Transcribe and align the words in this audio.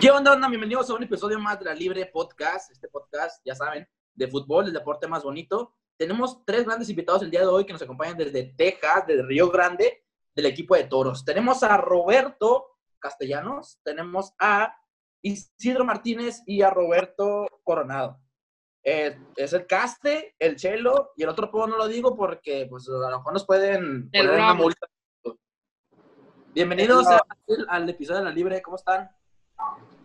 ¿Qué 0.00 0.10
onda, 0.10 0.32
onda? 0.32 0.48
Bienvenidos 0.48 0.88
a 0.90 0.94
un 0.94 1.02
episodio 1.02 1.38
más 1.40 1.58
de 1.58 1.64
la 1.66 1.74
Libre 1.74 2.06
Podcast. 2.06 2.70
Este 2.70 2.88
podcast, 2.88 3.40
ya 3.44 3.54
saben, 3.54 3.86
de 4.14 4.28
fútbol, 4.28 4.66
el 4.66 4.72
deporte 4.72 5.08
más 5.08 5.24
bonito. 5.24 5.74
Tenemos 5.96 6.44
tres 6.44 6.64
grandes 6.64 6.88
invitados 6.88 7.22
el 7.22 7.30
día 7.30 7.40
de 7.40 7.46
hoy 7.46 7.64
que 7.64 7.72
nos 7.72 7.82
acompañan 7.82 8.16
desde 8.16 8.54
Texas, 8.56 9.04
desde 9.06 9.22
Río 9.24 9.50
Grande, 9.50 10.04
del 10.34 10.46
equipo 10.46 10.76
de 10.76 10.84
Toros. 10.84 11.24
Tenemos 11.24 11.62
a 11.64 11.76
Roberto 11.76 12.76
Castellanos, 13.00 13.80
tenemos 13.82 14.34
a 14.38 14.74
Isidro 15.22 15.84
Martínez 15.84 16.42
y 16.46 16.62
a 16.62 16.70
Roberto 16.70 17.46
Coronado. 17.64 18.20
Eh, 18.84 19.18
es 19.36 19.52
el 19.52 19.66
Caste, 19.66 20.36
el 20.38 20.54
Chelo 20.56 21.10
y 21.16 21.24
el 21.24 21.28
otro 21.28 21.50
puedo 21.50 21.66
no 21.66 21.76
lo 21.76 21.88
digo 21.88 22.16
porque 22.16 22.66
pues, 22.70 22.88
a 22.88 23.10
lo 23.10 23.18
mejor 23.18 23.32
nos 23.32 23.44
pueden 23.44 24.08
poner 24.10 24.30
una 24.30 24.54
multa. 24.54 24.86
Bienvenidos 26.54 27.06
a- 27.08 27.20
al 27.68 27.88
episodio 27.88 28.20
de 28.20 28.24
la 28.26 28.30
Libre, 28.30 28.62
¿cómo 28.62 28.76
están? 28.76 29.10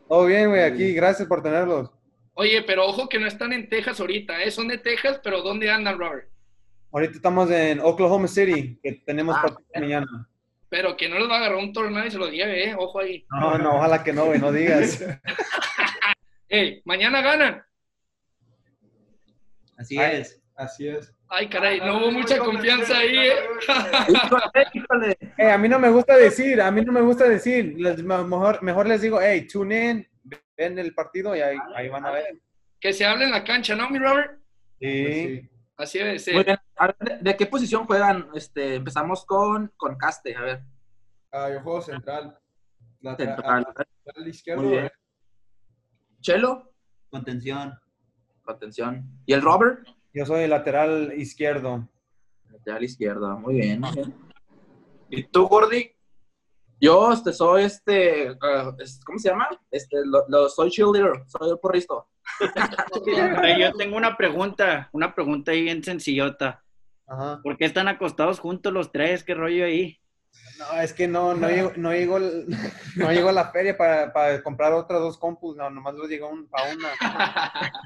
Todo 0.08 0.26
bien, 0.26 0.50
güey, 0.50 0.62
aquí, 0.64 0.94
gracias 0.94 1.28
por 1.28 1.42
tenerlos. 1.42 1.90
Oye, 2.36 2.64
pero 2.64 2.86
ojo 2.88 3.08
que 3.08 3.20
no 3.20 3.28
están 3.28 3.54
en 3.54 3.70
Texas 3.70 4.00
ahorita, 4.00 4.42
¿eh? 4.44 4.52
Son 4.52 4.68
de 4.68 4.78
Texas, 4.78 5.20
pero 5.24 5.42
¿dónde 5.42 5.70
andan, 5.70 5.98
Robert? 6.00 6.30
Ahorita 6.92 7.14
estamos 7.16 7.50
en 7.52 7.80
Oklahoma 7.80 8.28
City, 8.28 8.80
que 8.82 8.94
tenemos 9.06 9.36
Ah, 9.38 9.42
partido 9.44 9.66
mañana. 9.80 10.30
Pero 10.70 10.98
que 10.98 11.08
no 11.10 11.20
les 11.20 11.30
va 11.30 11.36
a 11.36 11.38
agarrar 11.38 11.58
un 11.58 11.72
tornado 11.74 12.06
y 12.08 12.12
se 12.12 12.18
lo 12.18 12.28
lleve, 12.30 12.70
¿eh? 12.70 12.76
Ojo 12.78 13.00
ahí. 13.00 13.26
No, 13.30 13.58
no, 13.58 13.76
ojalá 13.78 14.04
que 14.04 14.14
no, 14.14 14.26
güey, 14.26 14.40
no 14.40 14.52
digas. 14.52 15.04
¡Ey! 16.50 16.82
Mañana 16.86 17.22
ganan. 17.22 17.64
Así 19.78 19.98
Ay. 20.00 20.22
es. 20.22 20.40
Así 20.56 20.88
es. 20.88 21.14
Ay, 21.30 21.50
caray, 21.50 21.80
no 21.80 21.98
hubo 21.98 22.12
mucha 22.12 22.38
confianza 22.38 22.98
ahí, 22.98 23.18
¿eh? 23.18 23.34
Híjole, 24.10 24.66
híjole. 24.74 25.18
Eh, 25.38 25.52
a 25.52 25.58
mí 25.58 25.68
no 25.68 25.80
me 25.80 25.90
gusta 25.90 26.16
decir, 26.16 26.62
a 26.62 26.70
mí 26.70 26.84
no 26.86 26.92
me 26.92 27.02
gusta 27.02 27.28
decir. 27.28 27.74
Les- 27.78 28.04
mejor, 28.04 28.62
mejor 28.62 28.86
les 28.88 29.02
digo, 29.02 29.20
hey, 29.20 29.48
tune 29.48 29.90
in, 29.90 30.08
ven 30.56 30.78
el 30.78 30.94
partido 30.94 31.36
y 31.36 31.42
ahí, 31.42 31.58
ahí 31.76 31.90
van 31.90 32.06
a 32.06 32.12
ver. 32.12 32.40
Que 32.80 32.94
se 32.94 33.04
hable 33.06 33.26
en 33.26 33.32
la 33.32 33.44
cancha, 33.44 33.76
¿no, 33.76 33.90
mi 33.90 33.98
Robert? 33.98 34.40
Sí. 34.80 35.50
Pues 35.76 35.90
sí. 35.90 36.00
Así. 36.02 36.34
Muy 36.34 36.44
bien. 36.44 36.58
A 36.76 36.88
ver, 36.88 36.96
¿de, 37.00 37.18
de 37.32 37.36
qué 37.38 37.46
posición 37.48 37.86
juegan? 37.86 38.28
Este, 38.36 38.76
empezamos 38.76 39.26
con, 39.26 39.72
con 39.76 39.98
Caste, 39.98 40.36
a 40.36 40.42
ver. 40.42 40.64
Ah, 41.32 41.50
yo 41.52 41.62
juego 41.62 41.82
central. 41.82 42.38
Lateral, 43.02 43.36
Central. 43.36 43.74
lateral 43.76 44.28
izquierdo. 44.28 44.62
Muy 44.62 44.72
bien. 44.72 44.86
¿eh? 44.86 44.92
Chelo, 46.22 46.74
Contención. 47.10 47.74
atención. 48.46 49.04
¿Y 49.26 49.34
el 49.34 49.42
Robert? 49.42 49.86
Yo 50.14 50.26
soy 50.26 50.42
el 50.44 50.50
lateral 50.52 51.14
izquierdo. 51.18 51.88
Lateral 52.52 52.84
izquierda, 52.84 53.36
muy 53.36 53.56
bien, 53.56 53.80
muy 53.82 53.92
bien. 53.94 54.14
¿Y 55.10 55.24
tú, 55.24 55.48
Gordy? 55.48 55.92
Yo 56.80 57.12
este, 57.14 57.32
soy 57.34 57.64
este, 57.64 58.28
es- 58.80 59.00
¿cómo 59.06 59.18
se 59.18 59.30
llama? 59.30 59.48
Este, 59.72 59.98
lo, 60.06 60.26
lo- 60.28 60.50
soy 60.50 60.70
cheerleader, 60.70 61.24
soy 61.28 61.50
el 61.52 61.58
porristo. 61.60 62.08
Yo 63.60 63.74
tengo 63.78 63.96
una 63.98 64.16
pregunta, 64.18 64.90
una 64.92 65.14
pregunta 65.16 65.52
ahí 65.52 65.64
bien 65.64 65.84
sencillota. 65.84 66.64
Ajá. 67.08 67.40
¿Por 67.44 67.58
qué 67.58 67.66
están 67.66 67.88
acostados 67.88 68.40
juntos 68.40 68.72
los 68.74 68.92
tres? 68.92 69.24
¿Qué 69.24 69.34
rollo 69.34 69.66
ahí? 69.66 70.00
No, 70.60 70.80
es 70.80 70.94
que 70.94 71.08
no, 71.08 71.34
no 71.34 71.50
llegó, 71.50 71.72
no 71.76 71.92
llegó, 71.92 72.18
el- 72.18 72.46
no 72.96 73.12
llegó 73.12 73.30
a 73.30 73.34
la 73.34 73.50
feria 73.52 73.76
para, 73.78 74.14
para 74.14 74.42
comprar 74.44 74.72
otras 74.74 75.00
dos 75.02 75.18
compus, 75.18 75.56
no, 75.56 75.70
nomás 75.70 75.96
los 75.96 76.08
llegó 76.08 76.30
un, 76.30 76.48
para 76.48 76.72
una. 76.74 76.90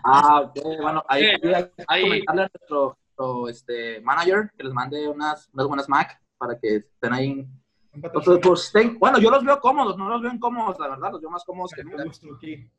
Ah, 0.03 0.41
ok, 0.41 0.59
bueno, 0.81 1.03
ahí, 1.07 1.23
Eh, 1.23 1.71
ahí 1.87 2.03
que 2.03 2.09
comentarle 2.09 2.41
a 2.43 2.49
nuestro, 2.53 2.97
nuestro, 3.17 3.49
este, 3.49 4.01
manager 4.01 4.51
que 4.57 4.63
les 4.63 4.73
mande 4.73 5.07
unas, 5.07 5.49
unas 5.53 5.67
buenas 5.67 5.89
Mac 5.89 6.19
para 6.37 6.57
que 6.59 6.75
estén 6.77 7.13
ahí. 7.13 7.47
Un 7.93 8.01
Pues, 8.01 8.39
pues, 8.41 8.73
estén- 8.73 8.99
bueno, 8.99 9.17
yo 9.17 9.31
los 9.31 9.43
veo 9.43 9.59
cómodos, 9.59 9.97
no 9.97 10.07
los 10.09 10.21
veo 10.21 10.31
incómodos, 10.31 10.77
la 10.79 10.89
verdad, 10.89 11.11
los 11.11 11.21
veo 11.21 11.29
más 11.31 11.43
cómodos 11.43 11.71
que 11.71 11.83
Me 11.83 12.03
gusta 12.03 12.27
aquí. 12.35 12.69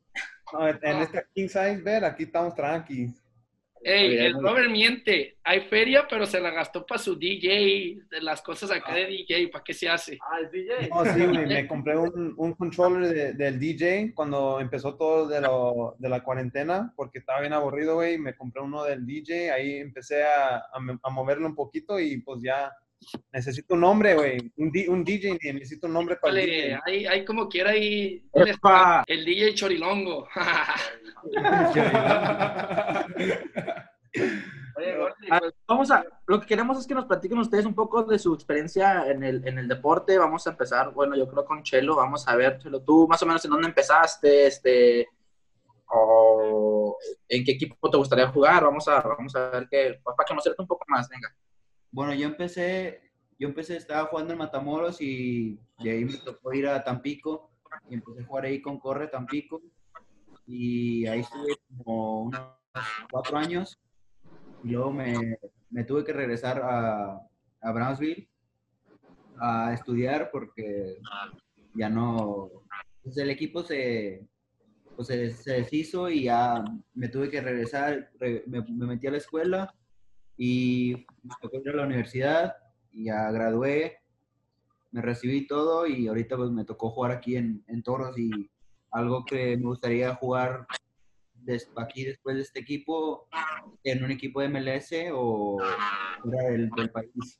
No, 0.53 0.67
en 0.67 0.79
en 0.81 0.97
esta 0.97 1.23
King 1.33 1.47
Size 1.47 1.81
Bed, 1.81 2.03
aquí 2.03 2.23
estamos 2.23 2.55
tranqui. 2.55 3.13
Ey, 3.83 4.17
el 4.17 4.33
Robert 4.41 4.69
miente. 4.69 5.37
Hay 5.43 5.61
feria, 5.61 6.05
pero 6.09 6.25
se 6.25 6.39
la 6.39 6.49
gastó 6.51 6.85
para 6.85 6.99
su 6.99 7.15
DJ, 7.15 7.97
de 8.09 8.21
las 8.21 8.41
cosas 8.41 8.69
acá 8.71 8.93
de 8.93 9.05
DJ, 9.07 9.47
¿para 9.47 9.63
qué 9.63 9.73
se 9.73 9.87
hace? 9.89 10.17
Ah, 10.21 10.39
el 10.41 10.51
DJ. 10.51 10.89
No, 10.89 11.05
sí, 11.05 11.25
güey, 11.25 11.47
me 11.47 11.67
compré 11.67 11.97
un, 11.97 12.33
un 12.37 12.53
controller 12.53 13.07
de- 13.13 13.33
del 13.33 13.59
DJ 13.59 14.13
cuando 14.13 14.59
empezó 14.59 14.95
todo 14.95 15.27
de, 15.27 15.41
lo- 15.41 15.95
de 15.97 16.09
la 16.09 16.23
cuarentena, 16.23 16.93
porque 16.95 17.19
estaba 17.19 17.39
bien 17.41 17.53
aburrido, 17.53 17.95
güey. 17.95 18.17
Me 18.17 18.35
compré 18.35 18.61
uno 18.61 18.83
del 18.83 19.05
DJ, 19.05 19.51
ahí 19.51 19.77
empecé 19.77 20.23
a, 20.23 20.57
a, 20.73 20.79
me- 20.79 20.99
a 21.01 21.09
moverlo 21.09 21.47
un 21.47 21.55
poquito 21.55 21.99
y 21.99 22.17
pues 22.21 22.41
ya 22.43 22.71
necesito 23.31 23.73
un 23.73 23.81
nombre, 23.81 24.15
güey. 24.15 24.51
Un, 24.57 24.71
DJ, 25.03 25.37
necesito 25.53 25.87
un 25.87 25.93
nombre 25.93 26.15
para 26.17 26.39
el 26.39 26.45
DJ. 26.45 26.79
hay, 26.85 27.05
hay 27.05 27.25
como 27.25 27.47
quiera 27.47 27.71
ahí 27.71 28.23
Epa. 28.33 29.03
el 29.07 29.25
DJ 29.25 29.53
Chorilongo. 29.55 30.27
Oye, 34.75 34.95
Gordy, 34.95 35.27
pues, 35.27 35.53
vamos 35.67 35.91
a, 35.91 36.05
lo 36.25 36.39
que 36.39 36.47
queremos 36.47 36.79
es 36.79 36.87
que 36.87 36.95
nos 36.95 37.05
platiquen 37.05 37.37
ustedes 37.37 37.65
un 37.65 37.75
poco 37.75 38.03
de 38.03 38.17
su 38.17 38.33
experiencia 38.33 39.09
en 39.09 39.23
el, 39.23 39.45
en 39.47 39.57
el 39.57 39.67
deporte. 39.67 40.17
Vamos 40.17 40.47
a 40.47 40.51
empezar, 40.51 40.93
bueno, 40.93 41.15
yo 41.15 41.27
creo 41.27 41.45
con 41.45 41.63
Chelo. 41.63 41.97
Vamos 41.97 42.27
a 42.27 42.35
ver, 42.35 42.59
Chelo, 42.59 42.81
tú 42.81 43.07
más 43.07 43.21
o 43.21 43.25
menos 43.25 43.43
en 43.43 43.51
dónde 43.51 43.67
empezaste, 43.67 44.47
este, 44.47 45.07
o 45.87 46.97
en 47.27 47.43
qué 47.43 47.51
equipo 47.51 47.89
te 47.89 47.97
gustaría 47.97 48.27
jugar. 48.29 48.63
Vamos 48.63 48.87
a, 48.87 49.01
vamos 49.01 49.35
a 49.35 49.49
ver 49.49 49.67
qué, 49.69 49.99
para 50.03 50.27
conocerte 50.27 50.61
un 50.61 50.67
poco 50.67 50.85
más, 50.87 51.09
venga. 51.09 51.35
Bueno, 51.91 52.13
yo 52.13 52.27
empecé, 52.27 53.01
yo 53.39 53.47
empecé, 53.47 53.77
estaba 53.77 54.05
jugando 54.07 54.33
en 54.33 54.39
Matamoros 54.39 55.01
y 55.01 55.59
de 55.83 55.91
ahí 55.91 56.05
me 56.05 56.17
tocó 56.17 56.53
ir 56.53 56.67
a 56.67 56.83
Tampico 56.83 57.49
y 57.89 57.95
empecé 57.95 58.21
a 58.21 58.25
jugar 58.25 58.45
ahí 58.45 58.61
con 58.61 58.79
Corre 58.79 59.07
Tampico 59.07 59.61
y 60.45 61.05
ahí 61.07 61.21
estuve 61.21 61.57
como 61.77 62.23
unos 62.23 62.41
cuatro 63.09 63.37
años 63.37 63.79
y 64.63 64.69
luego 64.69 64.91
me, 64.91 65.37
me 65.69 65.83
tuve 65.83 66.03
que 66.03 66.13
regresar 66.13 66.61
a, 66.63 67.21
a 67.61 67.71
Brownsville 67.71 68.29
a 69.39 69.73
estudiar 69.73 70.29
porque 70.31 70.99
ya 71.73 71.89
no, 71.89 72.49
pues 73.03 73.17
el 73.17 73.29
equipo 73.29 73.63
se, 73.63 74.27
pues 74.95 75.07
se, 75.07 75.31
se 75.31 75.53
deshizo 75.53 76.09
y 76.09 76.23
ya 76.23 76.63
me 76.93 77.07
tuve 77.09 77.29
que 77.29 77.41
regresar, 77.41 78.11
re- 78.19 78.43
me, 78.47 78.61
me 78.61 78.85
metí 78.85 79.07
a 79.07 79.11
la 79.11 79.17
escuela 79.17 79.73
y 80.41 81.05
me 81.21 81.33
tocó 81.41 81.57
ir 81.57 81.69
a 81.69 81.73
la 81.75 81.83
universidad 81.85 82.55
ya 82.93 83.29
gradué, 83.29 83.97
me 84.91 85.01
recibí 85.01 85.45
todo 85.45 85.85
y 85.85 86.07
ahorita 86.07 86.37
pues 86.37 86.49
me 86.49 86.63
tocó 86.63 86.89
jugar 86.91 87.11
aquí 87.11 87.35
en, 87.35 87.61
en 87.67 87.83
Toros 87.83 88.17
y 88.17 88.49
algo 88.89 89.25
que 89.25 89.57
me 89.57 89.65
gustaría 89.65 90.15
jugar 90.15 90.65
aquí 91.75 92.05
después 92.05 92.37
de 92.37 92.41
este 92.43 92.59
equipo 92.61 93.27
en 93.83 94.03
un 94.03 94.11
equipo 94.11 94.39
de 94.39 94.47
MLS 94.47 95.09
o 95.13 95.57
fuera 96.21 96.43
del, 96.49 96.69
del 96.71 96.89
país. 96.89 97.39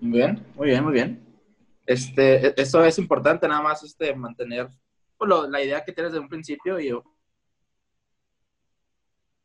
Muy 0.00 0.18
bien, 0.18 0.44
muy 0.56 0.66
bien, 0.66 0.84
muy 0.84 0.92
bien. 0.92 1.24
Este, 1.86 2.48
e- 2.48 2.54
eso 2.56 2.84
es 2.84 2.98
importante, 2.98 3.46
nada 3.46 3.62
más 3.62 3.82
este, 3.84 4.14
mantener 4.16 4.68
pues, 5.16 5.28
lo- 5.28 5.48
la 5.48 5.62
idea 5.62 5.84
que 5.84 5.92
tienes 5.92 6.12
de 6.12 6.18
un 6.18 6.28
principio 6.28 6.78
y, 6.80 6.90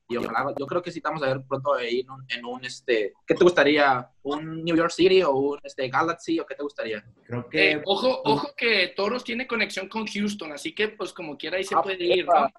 y 0.09 0.18
ojalá, 0.18 0.53
yo 0.58 0.66
creo 0.66 0.81
que 0.81 0.92
sí 0.92 0.97
estamos 1.00 1.22
a 1.22 1.28
ver 1.28 1.44
pronto 1.47 1.75
ahí 1.75 2.00
en 2.00 2.09
un, 2.09 2.25
en 2.30 2.44
un, 2.46 2.66
este, 2.66 3.14
¿qué 3.28 3.36
te 3.36 3.44
gustaría? 3.44 4.09
¿Un 4.24 4.64
New 4.64 4.75
York 4.75 4.90
City 4.90 5.22
o 5.22 5.31
un 5.34 5.59
este, 5.64 5.88
Galaxy 5.88 6.40
o 6.40 6.47
qué 6.47 6.56
te 6.56 6.64
gustaría? 6.64 7.06
Creo 7.28 7.47
que 7.47 7.74
Eh, 7.74 7.81
ojo, 7.86 8.22
ojo 8.25 8.50
que 8.58 8.92
Toros 8.96 9.24
tiene 9.24 9.46
conexión 9.46 9.88
con 9.88 10.08
Houston, 10.08 10.52
así 10.52 10.74
que 10.74 10.90
pues 10.90 11.14
como 11.14 11.38
quiera 11.38 11.58
ahí 11.58 11.64
se 11.64 11.75
Ah, 11.75 11.84
puede 11.84 12.03
ir. 12.03 12.25
¿no? 12.25 12.50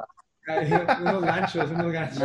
Unos 1.03 1.23
ganchos, 1.23 1.71
unos 1.71 1.93
ganchos. 1.93 2.23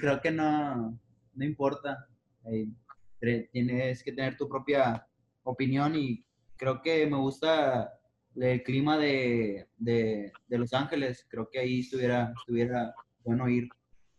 creo 0.00 0.20
que 0.20 0.30
no, 0.32 0.98
no 1.34 1.44
importa. 1.44 2.06
Eh, 2.46 3.48
tienes 3.52 4.02
que 4.02 4.12
tener 4.12 4.36
tu 4.36 4.48
propia 4.48 5.06
opinión 5.44 5.94
y 5.94 6.24
creo 6.56 6.82
que 6.82 7.06
me 7.06 7.16
gusta 7.16 7.98
el 8.36 8.62
clima 8.64 8.98
de, 8.98 9.68
de, 9.76 10.32
de 10.48 10.58
Los 10.58 10.72
Ángeles. 10.74 11.24
Creo 11.30 11.48
que 11.48 11.60
ahí 11.60 11.80
estuviera, 11.80 12.32
estuviera 12.36 12.92
bueno 13.24 13.48
ir. 13.48 13.68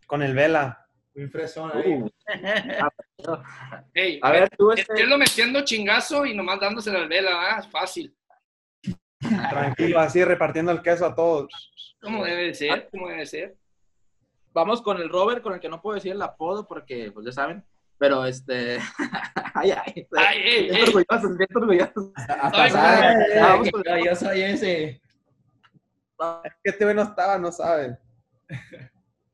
Con 0.07 0.21
el 0.23 0.33
Vela. 0.33 0.81
Un 1.15 1.29
fresón 1.31 1.71
ahí. 1.73 1.93
Uh, 1.93 2.09
Ey, 3.93 4.19
a 4.21 4.31
ver, 4.31 4.49
tú, 4.57 4.71
es 4.71 4.81
este, 4.81 5.05
lo 5.05 5.17
metiendo 5.17 5.63
chingazo 5.63 6.25
y 6.25 6.35
nomás 6.35 6.59
dándose 6.59 6.91
la 6.91 7.07
vela, 7.07 7.31
¿ah? 7.57 7.63
Fácil. 7.63 8.13
Tranquilo, 9.49 9.99
así 9.99 10.23
repartiendo 10.23 10.71
el 10.73 10.81
queso 10.81 11.05
a 11.05 11.15
todos. 11.15 11.71
Como 12.01 12.23
debe 12.25 12.47
de 12.47 12.53
ser, 12.53 12.89
como 12.91 13.07
debe 13.07 13.21
de 13.21 13.25
ser. 13.25 13.55
vamos 14.53 14.81
con 14.81 14.97
el 14.97 15.09
Robert, 15.09 15.41
con 15.41 15.53
el 15.53 15.59
que 15.61 15.69
no 15.69 15.81
puedo 15.81 15.95
decir 15.95 16.11
el 16.11 16.21
apodo 16.21 16.67
porque, 16.67 17.11
pues 17.13 17.25
ya 17.25 17.31
saben, 17.31 17.63
pero 17.97 18.25
este, 18.25 18.77
ay, 19.55 19.71
ay, 19.71 20.07
Ay, 20.17 20.37
ey, 20.43 20.69
ey. 20.69 20.81
orgulloso, 20.83 21.31
estoy 21.31 21.47
orgulloso. 21.55 22.13
Ay, 22.53 23.63
que 23.63 23.71
con- 23.71 23.83
yo 24.03 24.15
soy 24.15 24.41
ese. 24.41 24.83
Es 26.43 26.53
que 26.63 26.69
este 26.71 26.83
güey 26.83 26.95
no 26.95 27.03
estaba, 27.03 27.37
no 27.39 27.51
sabe. 27.53 27.97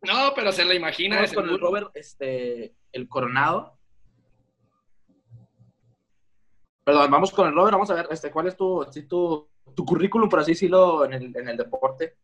No, 0.01 0.33
pero 0.35 0.51
se 0.51 0.65
la 0.65 0.73
imagina. 0.73 1.17
Vamos 1.17 1.33
con 1.33 1.49
el. 1.49 1.59
Robert, 1.59 1.91
este, 1.93 2.75
el 2.91 3.07
Coronado. 3.07 3.77
Perdón, 6.83 7.11
vamos 7.11 7.31
con 7.31 7.47
el 7.47 7.53
Robert, 7.53 7.73
vamos 7.73 7.91
a 7.91 7.93
ver, 7.93 8.07
este, 8.09 8.31
¿cuál 8.31 8.47
es 8.47 8.57
tu, 8.57 8.85
si 8.91 9.03
tu 9.03 9.51
tu 9.75 9.85
currículum, 9.85 10.29
por 10.29 10.39
así 10.39 10.51
decirlo, 10.51 11.05
en 11.05 11.13
el, 11.13 11.37
en 11.37 11.49
el 11.49 11.57
deporte. 11.57 12.15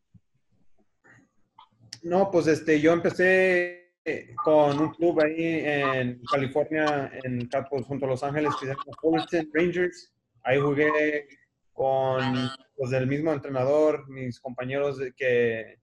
No, 2.04 2.30
pues 2.32 2.48
este, 2.48 2.80
yo 2.80 2.94
empecé 2.94 3.94
eh, 4.06 4.34
con 4.44 4.80
un 4.80 4.94
club 4.94 5.20
ahí 5.22 5.62
en 5.66 6.22
California, 6.32 7.12
en 7.24 7.50
pues, 7.70 7.86
junto 7.86 8.06
a 8.06 8.10
Los 8.10 8.24
Ángeles, 8.24 8.54
que 8.56 8.68
se 8.68 8.72
llama 8.72 8.84
Fullerton 9.02 9.50
Rangers. 9.54 10.14
Ahí 10.44 10.60
jugué 10.60 11.28
con 11.74 12.50
los 12.78 12.90
del 12.90 13.08
mismo 13.08 13.34
entrenador, 13.34 14.08
mis 14.10 14.40
compañeros 14.40 14.98
de 14.98 15.14
que 15.14 15.80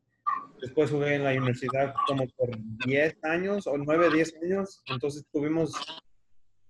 después 0.60 0.90
jugué 0.90 1.14
en 1.14 1.24
la 1.24 1.32
universidad 1.32 1.94
como 2.06 2.26
por 2.36 2.50
10 2.86 3.24
años 3.24 3.66
o 3.66 3.76
9, 3.76 4.10
10 4.10 4.34
años. 4.42 4.82
Entonces 4.86 5.24
tuvimos 5.32 5.72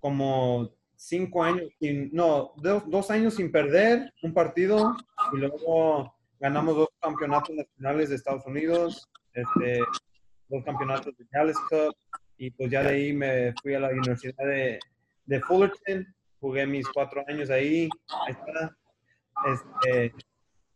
como 0.01 0.75
5 0.97 1.45
años, 1.45 1.69
sin, 1.79 2.11
no, 2.13 2.53
dos, 2.57 2.89
dos 2.89 3.11
años 3.11 3.35
sin 3.35 3.53
perder 3.53 4.13
un 4.23 4.33
partido 4.33 4.97
y 5.33 5.37
luego 5.37 6.15
ganamos 6.41 6.77
dos 6.77 6.89
campeonatos 7.01 7.55
nacionales 7.55 8.09
de 8.09 8.17
Estados 8.17 8.47
Unidos, 8.47 9.09
este, 9.33 9.81
dos 10.49 10.65
campeonatos 10.65 11.17
de 11.17 11.27
Dallas 11.31 11.57
Cup 11.69 11.95
y 12.37 12.51
pues 12.51 12.71
ya 12.71 12.83
de 12.83 12.89
ahí 12.91 13.13
me 13.13 13.55
fui 13.63 13.75
a 13.75 13.81
la 13.81 13.89
Universidad 13.89 14.45
de, 14.45 14.79
de 15.27 15.41
Fullerton, 15.41 16.15
jugué 16.41 16.67
mis 16.67 16.89
cuatro 16.89 17.25
años 17.29 17.51
ahí, 17.51 17.89
ahí 18.27 18.33
está. 18.33 18.77
Este, 19.47 20.15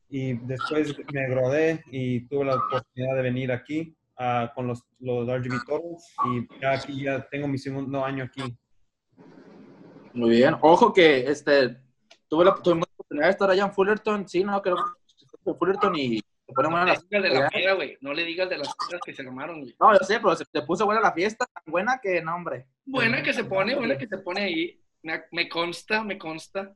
y 0.09 0.35
después 0.35 0.97
me 1.13 1.29
gradué 1.29 1.83
y 1.91 2.27
tuve 2.29 2.47
la 2.47 2.57
oportunidad 2.57 3.17
de 3.17 3.23
venir 3.23 3.53
aquí 3.53 3.95
ah, 4.17 4.51
con 4.55 4.67
los, 4.67 4.83
los 5.01 5.29
RGB 5.29 5.65
Toros 5.67 6.03
y 6.27 6.61
ya 6.61 6.73
aquí 6.73 7.03
ya 7.03 7.27
tengo 7.29 7.47
mi 7.47 7.59
segundo 7.59 8.05
año 8.05 8.25
aquí. 8.25 8.43
Muy 10.15 10.31
bien. 10.31 10.57
Ojo 10.63 10.93
que 10.93 11.21
este, 11.29 11.77
tuve 12.29 12.45
la, 12.45 12.55
tuve 12.55 12.77
la 12.77 12.83
oportunidad 12.83 13.27
de 13.27 13.31
estar 13.31 13.51
allá 13.51 13.65
en 13.65 13.73
Fullerton. 13.73 14.29
Sí, 14.29 14.43
no, 14.43 14.61
creo 14.63 14.77
que 14.77 15.51
en 15.51 15.57
Fullerton 15.57 15.97
y 15.97 16.19
se 16.19 16.53
pone 16.55 16.69
buena 16.71 16.87
No 16.87 16.93
la 16.93 16.95
le 16.95 17.01
digas 17.03 17.23
de 17.23 17.41
la 17.41 17.49
peda, 17.51 17.73
güey. 17.75 17.99
No 18.01 18.15
le 18.15 18.25
digas 18.25 18.49
de 18.49 18.59
las 18.59 18.75
cosas 18.75 19.01
que 19.05 19.13
se 19.13 19.23
armaron, 19.23 19.61
güey. 19.61 19.77
No, 19.79 19.93
yo 19.93 20.05
sé, 20.05 20.19
pero 20.19 20.35
se, 20.35 20.45
se 20.51 20.63
puso 20.63 20.87
buena 20.87 21.03
la 21.03 21.13
fiesta, 21.13 21.47
tan 21.47 21.71
buena 21.71 22.01
que 22.03 22.23
no, 22.23 22.35
hombre. 22.35 22.67
Buena 22.87 23.23
que 23.23 23.35
se 23.35 23.45
pone, 23.45 23.77
buena 23.77 23.99
que 23.99 24.07
se 24.07 24.19
pone 24.19 24.41
ahí. 24.41 24.83
Me, 25.03 25.23
me 25.33 25.49
consta, 25.49 26.03
me 26.03 26.17
consta. 26.17 26.75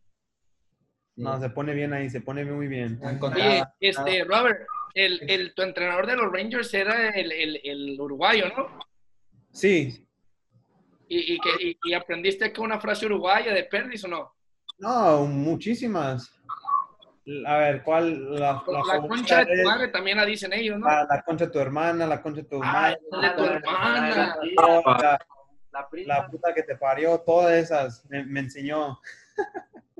No, 1.16 1.38
se 1.40 1.50
pone 1.50 1.74
bien 1.74 1.92
ahí, 1.92 2.08
se 2.08 2.20
pone 2.20 2.44
muy 2.44 2.68
bien. 2.68 2.98
Oye, 3.02 3.62
este, 3.80 4.24
Robert, 4.24 4.66
el, 4.94 5.20
el, 5.28 5.54
tu 5.54 5.62
entrenador 5.62 6.06
de 6.06 6.16
los 6.16 6.32
Rangers 6.32 6.72
era 6.74 7.10
el, 7.10 7.30
el, 7.32 7.60
el 7.64 8.00
uruguayo, 8.00 8.46
¿no? 8.56 8.78
Sí, 9.52 10.06
Y, 11.08 11.34
y, 11.34 11.38
que, 11.38 11.50
y, 11.60 11.78
y 11.84 11.92
aprendiste 11.94 12.46
acá 12.46 12.62
una 12.62 12.80
frase 12.80 13.04
uruguaya 13.06 13.52
de 13.52 13.64
Perdis 13.64 14.04
o 14.04 14.08
no? 14.08 14.34
no, 14.78 15.26
muchísimas. 15.26 16.34
A 17.46 17.56
ver, 17.58 17.82
¿cuál? 17.84 18.34
La, 18.40 18.64
La, 18.66 19.00
concha 19.06 19.44
de 19.44 19.62
tu 19.62 19.68
madre 19.68 19.88
también 19.88 20.16
la 20.16 20.24
dicen 20.26 20.52
ellos, 20.52 20.76
¿no? 20.78 20.86
La, 20.88 21.04
la 21.08 21.22
concha 21.22 21.44
de 21.46 21.52
tu 21.52 21.60
hermana, 21.60 22.04
la 22.06 22.20
concha 22.20 22.40
de 22.42 22.48
tu 22.48 22.60
Ah, 22.64 22.96
madre. 23.12 23.28
de 23.28 23.30
tu 23.36 23.44
hermana. 23.44 24.36
la, 24.56 25.18
La 25.70 25.88
la 26.06 26.26
puta 26.26 26.52
que 26.52 26.62
te 26.64 26.74
parió, 26.76 27.20
todas 27.20 27.52
esas 27.52 28.04
me, 28.10 28.24
me 28.24 28.40
enseñó. 28.40 28.98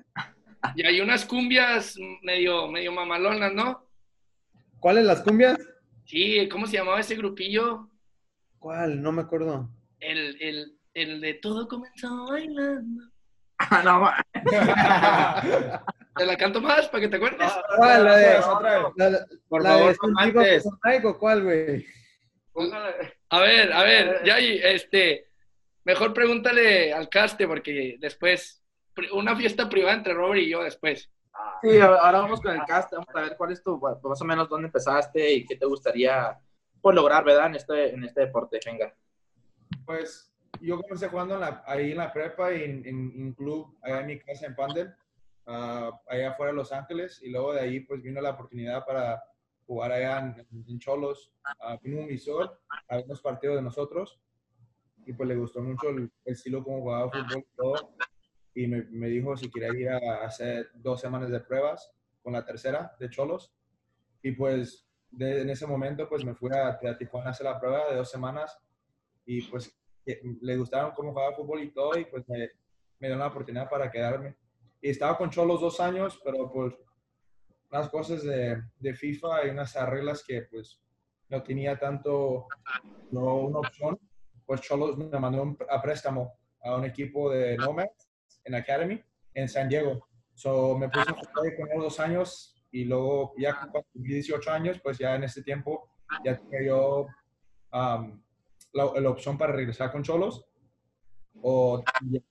Y 0.74 0.86
hay 0.86 1.00
unas 1.00 1.24
cumbias 1.24 1.96
medio, 2.22 2.68
medio 2.68 2.92
mamalonas, 2.92 3.52
¿no? 3.52 3.86
¿Cuáles 4.80 5.04
las 5.04 5.20
cumbias? 5.22 5.58
Sí, 6.04 6.48
¿cómo 6.48 6.66
se 6.66 6.76
llamaba 6.78 7.00
ese 7.00 7.16
grupillo? 7.16 7.88
¿Cuál? 8.58 9.02
No 9.02 9.12
me 9.12 9.22
acuerdo. 9.22 9.68
El, 10.00 10.36
el, 10.40 10.78
el 10.94 11.20
de 11.20 11.34
todo 11.34 11.66
comenzó 11.68 12.26
bailando. 12.26 13.04
Ah, 13.58 13.82
no, 13.84 14.10
Te 16.16 16.26
la 16.26 16.36
canto 16.36 16.60
más 16.60 16.88
para 16.88 17.00
que 17.02 17.08
te 17.08 17.16
acuerdes. 17.16 17.52
¿Cuál? 17.76 18.04
La 18.04 18.16
de, 18.16 18.38
Otra 18.38 18.78
vez. 18.78 18.92
la, 18.96 19.10
la- 19.10 19.26
Por 19.48 19.62
la 19.62 19.70
favor, 19.70 19.92
de 19.92 19.98
antes. 20.18 20.64
¿cuál, 21.18 21.42
güey? 21.44 21.86
A 23.30 23.40
ver, 23.40 23.72
a 23.72 23.82
ver, 23.82 24.22
Yayi, 24.24 24.60
este, 24.62 25.28
mejor 25.84 26.12
pregúntale 26.12 26.92
al 26.92 27.08
caste 27.08 27.46
porque 27.46 27.96
después, 27.98 28.61
una 29.12 29.34
fiesta 29.36 29.68
privada 29.68 29.94
entre 29.96 30.14
Robert 30.14 30.40
y 30.42 30.50
yo 30.50 30.62
después. 30.62 31.10
Sí, 31.62 31.78
ahora 31.80 32.20
vamos 32.20 32.40
con 32.40 32.52
el 32.52 32.64
cast. 32.66 32.92
Vamos 32.92 33.08
a 33.14 33.20
ver 33.20 33.36
cuál 33.36 33.52
es 33.52 33.62
tu, 33.62 33.78
más 33.78 34.20
o 34.20 34.24
menos 34.24 34.48
dónde 34.48 34.66
empezaste 34.66 35.32
y 35.32 35.46
qué 35.46 35.56
te 35.56 35.66
gustaría 35.66 36.38
pues, 36.80 36.94
lograr, 36.94 37.24
¿verdad? 37.24 37.46
En 37.46 37.54
este, 37.56 37.94
en 37.94 38.04
este 38.04 38.20
deporte. 38.22 38.60
Venga. 38.64 38.94
Pues 39.86 40.32
yo 40.60 40.80
comencé 40.80 41.08
jugando 41.08 41.34
en 41.34 41.40
la- 41.40 41.62
ahí 41.66 41.92
en 41.92 41.96
la 41.98 42.12
prepa 42.12 42.52
y 42.52 42.64
en, 42.64 42.70
en- 42.86 43.12
en 43.14 43.22
un 43.22 43.32
club 43.32 43.76
allá 43.82 44.00
en 44.00 44.06
mi 44.06 44.18
casa 44.18 44.46
en 44.46 44.54
Pandel, 44.54 44.94
ah, 45.46 45.90
allá 46.08 46.30
afuera 46.32 46.52
de 46.52 46.56
Los 46.56 46.72
Ángeles. 46.72 47.20
Y 47.22 47.30
luego 47.30 47.54
de 47.54 47.60
ahí 47.60 47.80
pues 47.80 48.02
vino 48.02 48.20
la 48.20 48.30
oportunidad 48.30 48.84
para 48.84 49.22
jugar 49.66 49.92
allá 49.92 50.18
en, 50.18 50.46
en 50.68 50.78
Cholos. 50.78 51.32
Ah, 51.60 51.78
vino 51.82 52.00
un 52.00 52.08
visor 52.08 52.60
a 52.88 52.96
ver 52.96 53.04
unos 53.06 53.22
partidos 53.22 53.56
de 53.56 53.62
nosotros 53.62 54.20
y 55.06 55.12
pues 55.14 55.28
le 55.28 55.34
gustó 55.36 55.60
mucho 55.62 55.88
el, 55.88 56.10
el 56.24 56.32
estilo 56.34 56.62
como 56.62 56.80
jugaba 56.80 57.10
fútbol 57.10 57.38
y 57.50 57.56
todo. 57.56 57.94
Y 58.54 58.66
me, 58.66 58.82
me 58.82 59.08
dijo 59.08 59.36
si 59.36 59.50
quería 59.50 59.72
ir 59.74 59.88
a 59.90 60.24
hacer 60.24 60.70
dos 60.74 61.00
semanas 61.00 61.30
de 61.30 61.40
pruebas 61.40 61.92
con 62.22 62.32
la 62.34 62.44
tercera 62.44 62.94
de 62.98 63.08
Cholos. 63.08 63.54
Y 64.22 64.32
pues 64.32 64.88
de- 65.10 65.42
en 65.42 65.50
ese 65.50 65.66
momento 65.66 66.08
pues 66.08 66.24
me 66.24 66.34
fui 66.34 66.50
a, 66.52 66.68
a 66.68 66.98
Tijuana 66.98 67.28
a 67.28 67.30
hacer 67.32 67.44
la 67.46 67.58
prueba 67.58 67.88
de 67.90 67.96
dos 67.96 68.10
semanas 68.10 68.58
y 69.24 69.42
pues 69.42 69.76
le 70.04 70.56
gustaron 70.56 70.92
cómo 70.92 71.12
jugaba 71.12 71.34
fútbol 71.34 71.62
y 71.62 71.70
todo 71.72 71.96
y 71.98 72.04
pues 72.06 72.28
me, 72.28 72.50
me 72.98 73.08
la 73.08 73.26
oportunidad 73.26 73.68
para 73.70 73.90
quedarme. 73.90 74.36
Y 74.80 74.90
estaba 74.90 75.16
con 75.16 75.30
Cholos 75.30 75.60
dos 75.60 75.80
años, 75.80 76.20
pero 76.24 76.50
por 76.50 76.76
unas 77.70 77.88
cosas 77.88 78.22
de, 78.22 78.62
de 78.78 78.94
FIFA 78.94 79.46
y 79.46 79.50
unas 79.50 79.74
reglas 79.88 80.22
que 80.24 80.42
pues 80.42 80.80
no 81.28 81.42
tenía 81.42 81.78
tanto, 81.78 82.48
no 83.10 83.36
una 83.36 83.60
opción, 83.60 83.98
pues 84.44 84.60
Cholos 84.60 84.98
me 84.98 85.18
mandó 85.18 85.56
a 85.70 85.80
préstamo 85.80 86.34
a 86.62 86.76
un 86.76 86.84
equipo 86.84 87.30
de 87.30 87.56
Nomads 87.56 88.11
en 88.44 88.54
Academy 88.54 89.02
en 89.34 89.48
San 89.48 89.68
Diego. 89.68 90.06
So 90.34 90.76
me 90.78 90.88
puse 90.88 91.10
a 91.10 91.12
jugar 91.12 91.44
ahí 91.44 91.56
con 91.56 91.70
ellos 91.70 91.82
dos 91.84 92.00
años 92.00 92.62
y 92.70 92.84
luego 92.84 93.34
ya 93.38 93.54
cuando 93.54 93.82
cumplí 93.92 94.14
18 94.14 94.50
años, 94.50 94.80
pues 94.82 94.98
ya 94.98 95.14
en 95.14 95.24
ese 95.24 95.42
tiempo 95.42 95.90
ya 96.24 96.36
tenía 96.38 96.68
yo 96.68 97.06
um, 97.72 98.22
la, 98.72 99.00
la 99.00 99.10
opción 99.10 99.36
para 99.36 99.52
regresar 99.52 99.92
con 99.92 100.02
Cholos 100.02 100.46
o, 101.42 101.82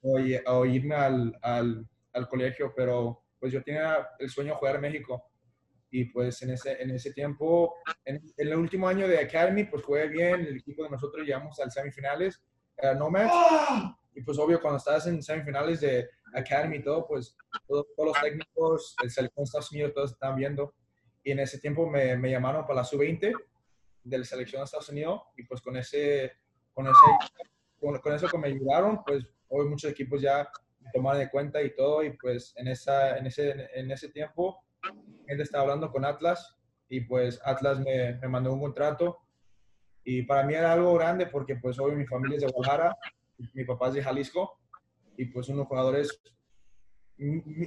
o, 0.02 0.19
o 0.48 0.66
irme 0.66 0.96
al, 0.96 1.38
al, 1.42 1.88
al 2.13 2.27
colegio, 2.27 2.74
pero 2.75 3.24
pues 3.39 3.51
yo 3.51 3.63
tenía 3.63 4.08
el 4.20 4.30
sueño 4.30 4.53
de 4.53 4.58
jugar 4.58 4.75
en 4.75 4.82
México. 4.82 5.24
Y 5.94 6.06
pues 6.06 6.41
en 6.41 6.51
ese, 6.51 6.82
en 6.82 6.91
ese 6.91 7.12
tiempo, 7.12 7.75
en, 8.06 8.15
en 8.15 8.48
el 8.48 8.56
último 8.56 8.88
año 8.88 9.08
de 9.08 9.20
Academy, 9.20 9.65
pues 9.65 9.84
jugué 9.84 10.08
bien, 10.08 10.41
el 10.41 10.58
equipo 10.58 10.84
de 10.84 10.89
nosotros 10.89 11.25
llegamos 11.25 11.60
al 11.60 11.70
semifinales, 11.70 12.41
era 12.77 12.96
Nomads, 12.96 13.34
y 14.13 14.22
pues 14.22 14.38
obvio 14.38 14.62
cuando 14.62 14.77
estás 14.77 15.08
en 15.08 15.22
semifinales 15.22 15.82
de 15.82 16.10
Academy 16.34 16.77
y 16.77 16.84
todo, 16.84 17.08
pues 17.08 17.36
todos, 17.68 17.88
todos 17.96 18.10
los 18.10 18.22
técnicos, 18.22 18.96
el 19.03 19.10
selección 19.10 19.44
de 19.44 19.48
Estados 19.48 19.72
Unidos, 19.72 19.94
todos 19.94 20.12
estaban 20.12 20.38
viendo, 20.38 20.74
y 21.24 21.32
en 21.32 21.39
ese 21.39 21.60
tiempo 21.60 21.89
me, 21.89 22.18
me 22.18 22.32
llamaron 22.32 22.63
para 22.63 22.75
la 22.75 22.84
sub-20 22.84 23.34
de 24.03 24.18
la 24.18 24.24
selección 24.24 24.62
de 24.62 24.65
Estados 24.65 24.89
Unidos, 24.89 25.22
y 25.38 25.44
pues 25.44 25.62
con 25.62 25.77
ese, 25.77 26.34
con 26.74 26.88
ese, 26.88 27.46
con, 27.80 28.00
con 28.00 28.13
eso 28.13 28.27
que 28.27 28.38
me 28.38 28.48
ayudaron, 28.48 29.03
pues 29.03 29.25
hoy 29.50 29.68
muchos 29.68 29.91
equipos 29.91 30.22
ya 30.22 30.50
tomaron 30.94 31.20
de 31.20 31.30
cuenta 31.30 31.62
y 31.62 31.75
todo, 31.75 32.03
y 32.03 32.12
pues 32.18 32.53
en, 32.58 32.68
esa, 32.68 33.18
en, 33.18 33.27
ese, 33.27 33.70
en 33.74 33.91
ese 33.91 34.10
tiempo, 34.10 34.63
él 35.27 35.39
estaba 35.39 35.63
hablando 35.63 35.91
con 35.91 36.06
Atlas, 36.06 36.58
y 36.89 37.01
pues 37.01 37.39
Atlas 37.46 37.80
me, 37.80 38.15
me 38.15 38.27
mandó 38.27 38.51
un 38.51 38.60
contrato, 38.60 39.20
y 40.03 40.24
para 40.24 40.44
mí 40.44 40.53
era 40.53 40.74
algo 40.74 40.96
grande 40.96 41.27
porque 41.27 41.56
pues 41.56 41.80
hoy 41.80 41.96
mi 41.96 42.06
familia 42.06 42.38
es 42.38 42.44
de 42.44 42.51
Guadalajara, 42.51 42.98
mi 43.53 43.65
papá 43.65 43.89
es 43.89 43.95
de 43.95 44.03
Jalisco, 44.03 44.60
y 45.17 45.25
pues 45.25 45.50
unos 45.50 45.67
jugadores, 45.67 46.21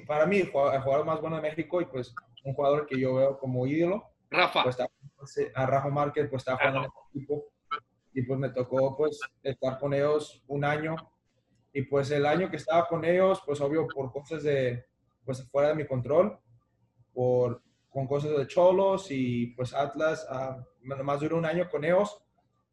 para 0.06 0.26
mí, 0.26 0.38
el 0.38 0.50
jugador 0.50 1.04
más 1.04 1.20
bueno 1.20 1.36
de 1.36 1.42
México, 1.42 1.80
y 1.80 1.86
pues 1.86 2.14
un 2.44 2.54
jugador 2.54 2.86
que 2.86 2.98
yo 2.98 3.14
veo 3.14 3.38
como 3.38 3.66
ídolo, 3.66 4.04
Rafa, 4.30 4.62
pues 4.64 4.78
está, 4.78 4.90
a 5.54 5.66
Rafa 5.66 5.88
Márquez, 5.88 6.28
pues 6.28 6.40
estaba 6.40 6.58
jugando 6.58 6.80
en 6.80 6.84
el 6.84 6.90
equipo 7.10 7.44
y 8.12 8.22
pues 8.22 8.38
me 8.38 8.50
tocó 8.50 8.96
pues 8.96 9.18
estar 9.42 9.78
con 9.78 9.92
ellos 9.92 10.42
un 10.46 10.64
año 10.64 10.96
y 11.72 11.82
pues 11.82 12.10
el 12.12 12.24
año 12.24 12.48
que 12.48 12.56
estaba 12.56 12.86
con 12.86 13.04
ellos, 13.04 13.42
pues 13.44 13.60
obvio 13.60 13.88
por 13.88 14.12
cosas 14.12 14.44
de, 14.44 14.86
pues 15.24 15.44
fuera 15.50 15.68
de 15.68 15.74
mi 15.74 15.86
control, 15.86 16.38
por, 17.12 17.60
con 17.90 18.06
cosas 18.06 18.36
de 18.36 18.46
Cholos 18.46 19.10
y 19.10 19.48
pues 19.48 19.74
Atlas, 19.74 20.24
ah, 20.30 20.64
nomás 20.82 21.20
duró 21.20 21.36
un 21.36 21.46
año 21.46 21.68
con 21.68 21.84
ellos 21.84 22.22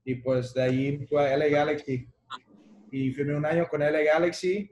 y 0.06 0.16
pues 0.16 0.54
de 0.54 0.62
ahí 0.62 1.06
fue 1.08 1.34
a 1.34 1.36
LA 1.36 1.48
Galaxy 1.48 2.08
y 2.92 3.12
firmé 3.14 3.36
un 3.36 3.46
año 3.46 3.68
con 3.68 3.82
LA 3.82 4.04
Galaxy, 4.04 4.70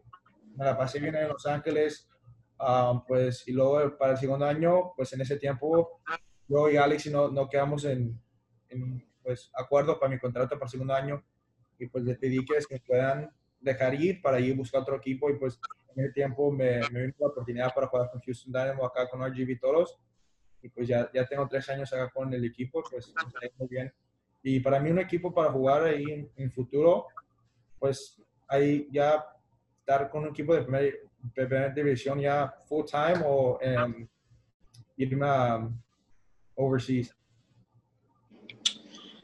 me 0.55 0.65
la 0.65 0.77
pasé 0.77 0.99
bien 0.99 1.15
en 1.15 1.29
Los 1.29 1.45
Ángeles, 1.45 2.09
ah, 2.59 3.03
pues 3.07 3.47
y 3.47 3.53
luego 3.53 3.97
para 3.97 4.11
el 4.11 4.17
segundo 4.17 4.45
año, 4.45 4.93
pues 4.95 5.13
en 5.13 5.21
ese 5.21 5.37
tiempo 5.37 6.01
yo 6.49 6.69
y 6.69 6.73
Galaxy 6.73 7.09
no, 7.09 7.29
no 7.29 7.47
quedamos 7.47 7.85
en, 7.85 8.19
en, 8.69 9.07
pues, 9.23 9.51
acuerdo 9.53 9.99
para 9.99 10.11
mi 10.11 10.19
contrato 10.19 10.55
para 10.55 10.65
el 10.65 10.71
segundo 10.71 10.93
año. 10.93 11.23
Y 11.77 11.87
pues 11.87 12.03
les 12.03 12.17
pedí 12.17 12.43
que, 12.43 12.57
me 12.69 12.79
puedan 12.79 13.29
dejar 13.61 13.93
ir 13.93 14.21
para 14.21 14.39
ir 14.39 14.53
a 14.53 14.57
buscar 14.57 14.81
otro 14.81 14.97
equipo 14.97 15.29
y 15.29 15.37
pues 15.37 15.59
en 15.95 16.03
ese 16.03 16.13
tiempo 16.13 16.51
me, 16.51 16.81
me 16.91 17.01
vino 17.01 17.13
la 17.19 17.27
oportunidad 17.27 17.73
para 17.73 17.87
jugar 17.87 18.09
con 18.11 18.21
Houston 18.21 18.51
Dynamo 18.51 18.85
acá 18.85 19.07
con 19.07 19.21
RGB 19.23 19.59
Toros. 19.59 19.97
Y 20.61 20.69
pues 20.69 20.87
ya, 20.87 21.09
ya 21.13 21.25
tengo 21.25 21.47
tres 21.47 21.69
años 21.69 21.93
acá 21.93 22.09
con 22.09 22.33
el 22.33 22.43
equipo, 22.43 22.83
pues 22.89 23.07
está 23.07 23.21
muy 23.57 23.67
bien. 23.69 23.93
Y 24.41 24.59
para 24.59 24.79
mí 24.79 24.89
un 24.89 24.99
equipo 24.99 25.33
para 25.33 25.51
jugar 25.51 25.83
ahí 25.83 26.03
en, 26.03 26.31
en 26.35 26.51
futuro, 26.51 27.05
pues 27.79 28.21
ahí 28.47 28.87
ya 28.91 29.25
estar 29.79 30.09
con 30.09 30.23
un 30.23 30.29
equipo 30.29 30.53
de 30.53 30.61
primera, 31.33 31.69
división 31.69 32.19
ya 32.19 32.53
full 32.65 32.85
time 32.85 33.23
o 33.25 33.57
em, 33.61 34.07
irme 34.97 35.27
overseas. 36.55 37.15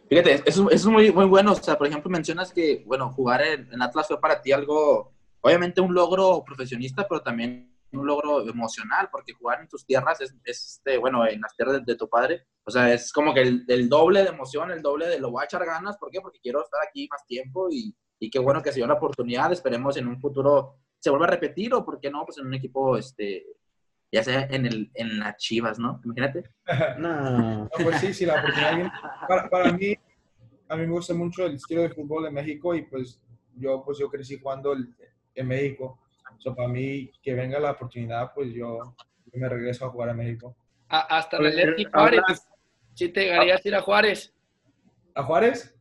Fíjate, 0.07 0.43
eso, 0.45 0.69
eso 0.69 0.69
es 0.69 0.85
muy, 0.85 1.11
muy 1.11 1.25
bueno. 1.25 1.51
O 1.51 1.55
sea, 1.55 1.77
por 1.77 1.87
ejemplo, 1.87 2.09
mencionas 2.09 2.53
que, 2.53 2.83
bueno, 2.85 3.11
jugar 3.11 3.41
en, 3.41 3.81
Atlas 3.81 4.07
fue 4.07 4.21
para 4.21 4.41
ti 4.41 4.51
algo, 4.51 5.13
obviamente 5.41 5.81
un 5.81 5.93
logro 5.93 6.43
profesionista, 6.45 7.07
pero 7.07 7.21
también 7.21 7.75
un 7.91 8.05
logro 8.05 8.47
emocional, 8.47 9.09
porque 9.11 9.33
jugar 9.33 9.61
en 9.61 9.67
tus 9.67 9.85
tierras 9.85 10.21
es, 10.21 10.35
es, 10.43 10.65
este, 10.65 10.97
bueno, 10.97 11.25
en 11.27 11.41
las 11.41 11.55
tierras 11.55 11.75
de, 11.75 11.81
de 11.85 11.95
tu 11.95 12.09
padre, 12.09 12.45
o 12.65 12.71
sea, 12.71 12.93
es 12.93 13.11
como 13.13 13.33
que 13.33 13.41
el, 13.41 13.63
el 13.67 13.87
doble 13.87 14.23
de 14.23 14.29
emoción, 14.29 14.71
el 14.71 14.81
doble 14.81 15.07
de 15.07 15.19
lo 15.19 15.31
voy 15.31 15.41
a 15.41 15.45
echar 15.45 15.65
ganas. 15.65 15.97
¿Por 15.97 16.09
qué? 16.11 16.19
Porque 16.19 16.39
quiero 16.41 16.63
estar 16.63 16.79
aquí 16.87 17.07
más 17.09 17.25
tiempo 17.25 17.69
y, 17.71 17.95
y 18.19 18.29
qué 18.29 18.39
bueno 18.39 18.61
que 18.61 18.71
se 18.71 18.77
dio 18.79 18.87
la 18.87 18.93
oportunidad. 18.95 19.51
Esperemos 19.51 19.97
en 19.97 20.07
un 20.07 20.19
futuro 20.19 20.75
se 20.99 21.09
vuelva 21.09 21.27
a 21.27 21.31
repetir 21.31 21.73
o, 21.73 21.85
¿por 21.85 21.99
qué 21.99 22.09
no? 22.09 22.25
Pues 22.25 22.37
en 22.39 22.47
un 22.47 22.53
equipo, 22.53 22.97
este, 22.97 23.45
ya 24.11 24.23
sea 24.23 24.47
en, 24.49 24.65
el, 24.65 24.89
en 24.95 25.19
las 25.19 25.37
chivas, 25.37 25.77
¿no? 25.77 26.01
Imagínate. 26.03 26.49
No. 26.97 27.63
No, 27.65 27.69
pues 27.83 27.99
sí, 27.99 28.13
sí, 28.13 28.25
la 28.25 28.39
oportunidad 28.39 28.75
viene. 28.75 28.91
Para, 29.27 29.49
para 29.49 29.71
mí, 29.73 29.93
a 30.67 30.75
mí 30.75 30.81
me 30.87 30.91
gusta 30.93 31.13
mucho 31.13 31.45
el 31.45 31.55
estilo 31.55 31.81
de 31.83 31.89
fútbol 31.89 32.23
de 32.23 32.31
México 32.31 32.73
y 32.73 32.83
pues 32.83 33.21
yo, 33.55 33.83
pues 33.83 33.97
yo 33.99 34.09
crecí 34.09 34.39
jugando 34.39 34.73
el- 34.73 34.95
en 35.35 35.47
México. 35.47 35.99
So, 36.37 36.55
para 36.55 36.67
mí, 36.69 37.11
que 37.21 37.33
venga 37.33 37.59
la 37.59 37.71
oportunidad, 37.71 38.31
pues 38.33 38.51
yo, 38.53 38.79
yo 39.25 39.31
me 39.39 39.47
regreso 39.49 39.85
a 39.85 39.89
jugar 39.89 40.09
a 40.09 40.13
México. 40.13 40.55
A- 40.89 41.17
hasta 41.17 41.37
Oye, 41.37 41.49
la 41.53 41.65
Leti 41.71 41.85
Juárez. 41.85 42.21
Sí 42.93 43.09
te 43.09 43.21
llegarías 43.25 43.63
a 43.63 43.67
ir 43.67 43.75
a 43.75 43.81
Juárez. 43.81 44.33
¿A 45.13 45.23
Juárez? 45.23 45.74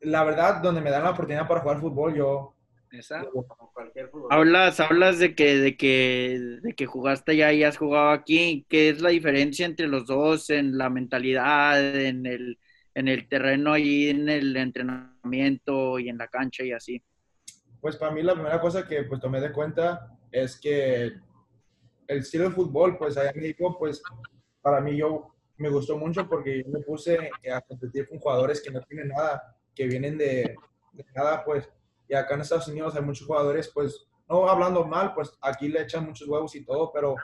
La 0.00 0.24
verdad, 0.24 0.62
donde 0.62 0.80
me 0.80 0.90
dan 0.90 1.04
la 1.04 1.10
oportunidad 1.10 1.48
para 1.48 1.60
jugar 1.60 1.80
fútbol, 1.80 2.14
yo... 2.14 2.52
Esa. 2.90 3.24
Como 3.24 3.72
cualquier 3.74 4.08
fútbol. 4.08 4.28
Hablas, 4.30 4.78
hablas 4.80 5.18
de 5.18 5.34
que, 5.34 5.58
de 5.58 5.76
que, 5.76 6.58
de 6.62 6.72
que 6.74 6.86
jugaste 6.86 7.32
allá 7.32 7.52
y 7.52 7.64
has 7.64 7.76
jugado 7.76 8.10
aquí. 8.10 8.64
¿Qué 8.68 8.90
es 8.90 9.02
la 9.02 9.10
diferencia 9.10 9.66
entre 9.66 9.88
los 9.88 10.06
dos 10.06 10.50
en 10.50 10.78
la 10.78 10.88
mentalidad, 10.88 11.96
en 11.96 12.26
el, 12.26 12.58
en 12.94 13.08
el 13.08 13.28
terreno 13.28 13.76
y 13.76 14.08
en 14.08 14.28
el 14.28 14.56
entrenamiento 14.56 15.98
y 15.98 16.08
en 16.08 16.18
la 16.18 16.28
cancha 16.28 16.64
y 16.64 16.72
así? 16.72 17.02
Pues 17.80 17.96
para 17.96 18.12
mí 18.12 18.22
la 18.22 18.34
primera 18.34 18.60
cosa 18.60 18.86
que 18.86 19.02
pues 19.02 19.20
tomé 19.20 19.40
de 19.40 19.52
cuenta 19.52 20.16
es 20.30 20.58
que 20.58 21.12
el 22.06 22.18
estilo 22.18 22.44
de 22.44 22.50
fútbol, 22.50 22.96
pues 22.96 23.16
allá 23.16 23.30
en 23.30 23.40
México, 23.40 23.76
pues 23.78 24.02
para 24.62 24.80
mí 24.80 24.96
yo 24.96 25.34
me 25.56 25.68
gustó 25.68 25.96
mucho 25.96 26.28
porque 26.28 26.62
yo 26.62 26.70
me 26.70 26.80
puse 26.80 27.30
a 27.52 27.60
competir 27.62 28.08
con 28.08 28.18
jugadores 28.18 28.60
que 28.60 28.70
no 28.70 28.80
tienen 28.82 29.08
nada, 29.08 29.55
que 29.76 29.86
vienen 29.86 30.18
de, 30.18 30.56
de 30.92 31.04
pues, 31.44 31.68
y 32.08 32.14
acá 32.14 32.34
en 32.34 32.40
Estados 32.40 32.66
Unidos 32.66 32.96
hay 32.96 33.02
muchos 33.02 33.26
jugadores, 33.26 33.70
pues, 33.72 34.08
no 34.28 34.48
hablando 34.48 34.84
mal, 34.84 35.14
pues 35.14 35.36
aquí 35.40 35.68
le 35.68 35.82
echan 35.82 36.06
muchos 36.06 36.26
huevos 36.26 36.54
y 36.56 36.64
todo, 36.64 36.90
pero 36.92 37.14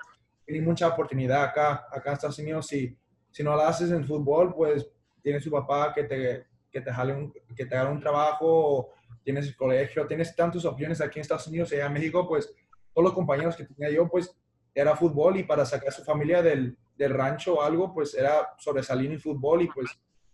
tienen 0.44 0.64
mucha 0.64 0.88
oportunidad 0.88 1.42
acá, 1.42 1.86
acá 1.90 2.10
en 2.10 2.12
Estados 2.12 2.38
Unidos, 2.38 2.66
si, 2.66 2.96
si 3.30 3.42
no 3.42 3.56
la 3.56 3.68
haces 3.68 3.90
en 3.90 4.04
fútbol, 4.04 4.54
pues 4.54 4.88
tienes 5.22 5.42
su 5.42 5.50
papá 5.50 5.92
que 5.92 6.04
te, 6.04 6.46
que 6.70 6.80
te 6.80 6.92
jale 6.92 7.14
un, 7.14 7.32
que 7.56 7.66
te 7.66 7.76
haga 7.76 7.90
un 7.90 8.00
trabajo, 8.00 8.90
tienes 9.24 9.46
el 9.46 9.56
colegio, 9.56 10.06
tienes 10.06 10.36
tantas 10.36 10.64
opciones 10.64 11.00
aquí 11.00 11.18
en 11.18 11.22
Estados 11.22 11.46
Unidos 11.46 11.72
y 11.72 11.76
allá 11.76 11.86
en 11.86 11.92
México, 11.94 12.28
pues 12.28 12.54
todos 12.92 13.04
los 13.04 13.14
compañeros 13.14 13.56
que 13.56 13.64
tenía 13.64 13.90
yo, 13.90 14.08
pues 14.08 14.36
era 14.74 14.96
fútbol 14.96 15.38
y 15.38 15.44
para 15.44 15.64
sacar 15.64 15.88
a 15.88 15.92
su 15.92 16.04
familia 16.04 16.42
del, 16.42 16.76
del 16.96 17.14
rancho 17.14 17.54
o 17.54 17.62
algo, 17.62 17.92
pues 17.92 18.14
era 18.14 18.54
sobresalir 18.58 19.10
en 19.10 19.20
fútbol 19.20 19.62
y 19.62 19.68
pues 19.68 19.90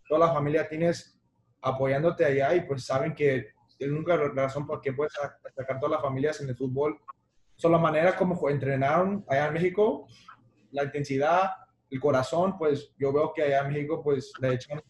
toda 0.08 0.26
la 0.26 0.32
familia 0.32 0.68
tienes 0.68 1.17
apoyándote 1.60 2.24
allá 2.24 2.54
y 2.54 2.62
pues 2.62 2.84
saben 2.84 3.14
que 3.14 3.48
la 3.78 4.16
razón 4.34 4.66
por 4.66 4.80
qué 4.80 4.92
puedes 4.92 5.12
sa- 5.12 5.38
sacar 5.54 5.78
todas 5.78 5.92
las 5.92 6.02
familias 6.02 6.40
en 6.40 6.48
el 6.48 6.56
fútbol. 6.56 6.98
Son 7.56 7.72
la 7.72 7.78
manera 7.78 8.16
como 8.16 8.48
entrenaron 8.48 9.24
allá 9.28 9.48
en 9.48 9.54
México, 9.54 10.06
la 10.72 10.84
intensidad, 10.84 11.50
el 11.90 12.00
corazón, 12.00 12.56
pues 12.58 12.92
yo 12.98 13.12
veo 13.12 13.32
que 13.32 13.42
allá 13.42 13.60
en 13.60 13.68
México 13.72 14.02
pues 14.02 14.32
le 14.40 14.54
echan 14.54 14.80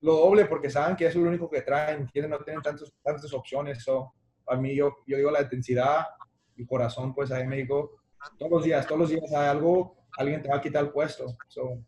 lo 0.00 0.16
doble 0.16 0.44
porque 0.44 0.68
saben 0.68 0.96
que 0.96 1.06
es 1.06 1.14
lo 1.14 1.22
único 1.28 1.48
que 1.48 1.62
traen, 1.62 2.06
quieren 2.06 2.30
no 2.30 2.38
tienen 2.38 2.62
tantos, 2.62 2.92
tantas 3.02 3.32
opciones. 3.32 3.82
So, 3.82 4.12
a 4.46 4.56
mí 4.56 4.74
yo, 4.76 4.98
yo 5.06 5.16
digo 5.16 5.30
la 5.30 5.40
intensidad 5.42 6.06
y 6.56 6.66
corazón, 6.66 7.14
pues 7.14 7.32
ahí 7.32 7.42
en 7.42 7.48
México, 7.48 8.02
todos 8.38 8.52
los 8.52 8.64
días, 8.64 8.86
todos 8.86 9.00
los 9.00 9.10
días 9.10 9.32
hay 9.32 9.48
algo, 9.48 9.96
alguien 10.18 10.42
te 10.42 10.48
va 10.50 10.56
a 10.56 10.60
quitar 10.60 10.84
el 10.84 10.90
puesto. 10.90 11.34
So, 11.48 11.78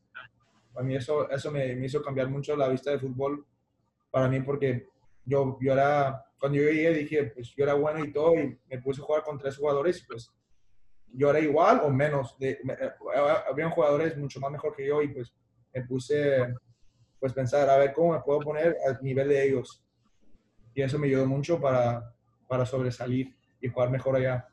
a 0.77 0.83
mí 0.83 0.97
eso, 0.97 1.29
eso 1.31 1.51
me, 1.51 1.75
me 1.77 1.87
hizo 1.87 2.03
cambiar 2.03 2.29
mucho 2.29 2.57
la 2.57 2.69
vista 2.69 2.91
del 2.91 3.01
fútbol 3.01 3.45
para 4.11 4.29
mí 4.29 4.41
porque 4.41 4.89
yo, 5.25 5.59
yo 5.61 5.73
era, 5.73 6.25
cuando 6.39 6.59
yo 6.59 6.65
llegué 6.65 6.93
dije, 6.95 7.25
pues 7.35 7.55
yo 7.57 7.65
era 7.65 7.75
bueno 7.75 8.05
y 8.05 8.13
todo 8.13 8.35
y 8.35 8.59
me 8.69 8.79
puse 8.81 9.01
a 9.01 9.05
jugar 9.05 9.23
con 9.23 9.39
tres 9.39 9.57
jugadores, 9.57 10.05
pues 10.07 10.33
yo 11.13 11.31
era 11.31 11.41
igual 11.41 11.81
o 11.83 11.91
menos. 11.91 12.39
De, 12.39 12.59
me- 12.65 12.75
eh, 12.75 12.91
habían 13.51 13.71
jugadores 13.71 14.17
mucho 14.17 14.41
más 14.41 14.51
mejor 14.51 14.75
que 14.77 14.87
yo 14.87 15.03
y 15.03 15.09
pues 15.09 15.33
me 15.75 15.83
puse 15.83 16.55
pues 17.19 17.33
pensar 17.33 17.69
a 17.69 17.77
ver 17.79 17.93
cómo 17.93 18.13
me 18.13 18.21
puedo 18.21 18.41
poner 18.41 18.77
al 18.87 18.99
nivel 19.03 19.29
de 19.29 19.47
ellos. 19.49 19.83
Y 20.75 20.83
eso 20.83 20.99
me 20.99 21.07
ayudó 21.07 21.27
mucho 21.27 21.61
para, 21.61 22.15
para 22.47 22.67
sobresalir 22.67 23.35
y 23.61 23.69
jugar 23.69 23.91
mejor 23.91 24.17
allá. 24.17 24.47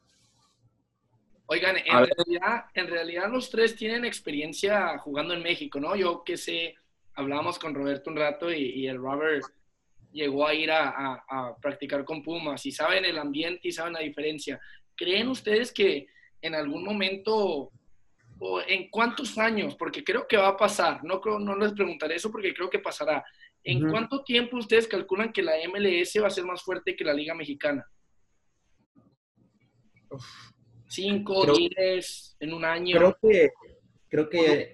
Oigan, 1.46 1.76
en 1.78 2.08
realidad, 2.08 2.66
en 2.74 2.88
realidad 2.88 3.30
los 3.30 3.50
tres 3.50 3.76
tienen 3.76 4.06
experiencia 4.06 4.98
jugando 4.98 5.34
en 5.34 5.44
México, 5.44 5.80
¿no? 5.80 5.96
Yo 5.96 6.24
que 6.24 6.38
sé, 6.38 6.76
hablábamos 7.16 7.60
con 7.60 7.74
Roberto 7.74 8.10
un 8.10 8.18
rato 8.18 8.52
y, 8.52 8.62
y 8.82 8.88
el 8.88 8.98
Robert 8.98 9.44
llegó 10.12 10.46
a 10.48 10.54
ir 10.54 10.72
a, 10.72 10.90
a- 10.90 11.24
a 11.28 11.56
practicar 11.58 12.04
con 12.06 12.22
Pumas 12.24 12.66
y 12.66 12.72
saben 12.72 13.06
el 13.06 13.18
ambiente 13.18 13.68
y 13.68 13.72
saben 13.72 13.94
la 13.94 14.00
diferencia. 14.00 14.60
¿Creen 14.96 15.28
ustedes 15.28 15.72
que 15.72 16.08
en 16.42 16.56
algún 16.56 16.84
momento 16.84 17.72
o 18.40 18.62
en 18.68 18.90
cuántos 18.90 19.38
años, 19.38 19.76
porque 19.76 20.04
creo 20.04 20.28
que 20.28 20.36
va 20.38 20.50
a 20.50 20.58
pasar, 20.58 21.04
no, 21.04 21.22
creo, 21.22 21.40
no 21.40 21.56
les 21.56 21.72
preguntaré 21.74 22.16
eso 22.16 22.30
porque 22.32 22.54
creo 22.54 22.70
que 22.70 22.80
pasará, 22.80 23.24
¿en 23.64 23.84
Ujú. 23.84 23.92
cuánto 23.92 24.24
tiempo 24.24 24.58
ustedes 24.58 24.88
calculan 24.88 25.32
que 25.32 25.42
la 25.42 25.54
MLS 25.68 26.22
va 26.22 26.28
a 26.28 26.32
ser 26.32 26.44
más 26.44 26.62
fuerte 26.62 26.96
que 26.96 27.06
la 27.06 27.14
Liga 27.14 27.34
Mexicana? 27.34 27.86
¿Cinco, 30.88 31.42
Creo- 31.44 31.56
diez, 31.56 32.36
en 32.40 32.54
un 32.54 32.66
año? 32.66 32.98
Creo 32.98 33.18
que, 33.22 33.52
creo 34.10 34.30
que 34.30 34.74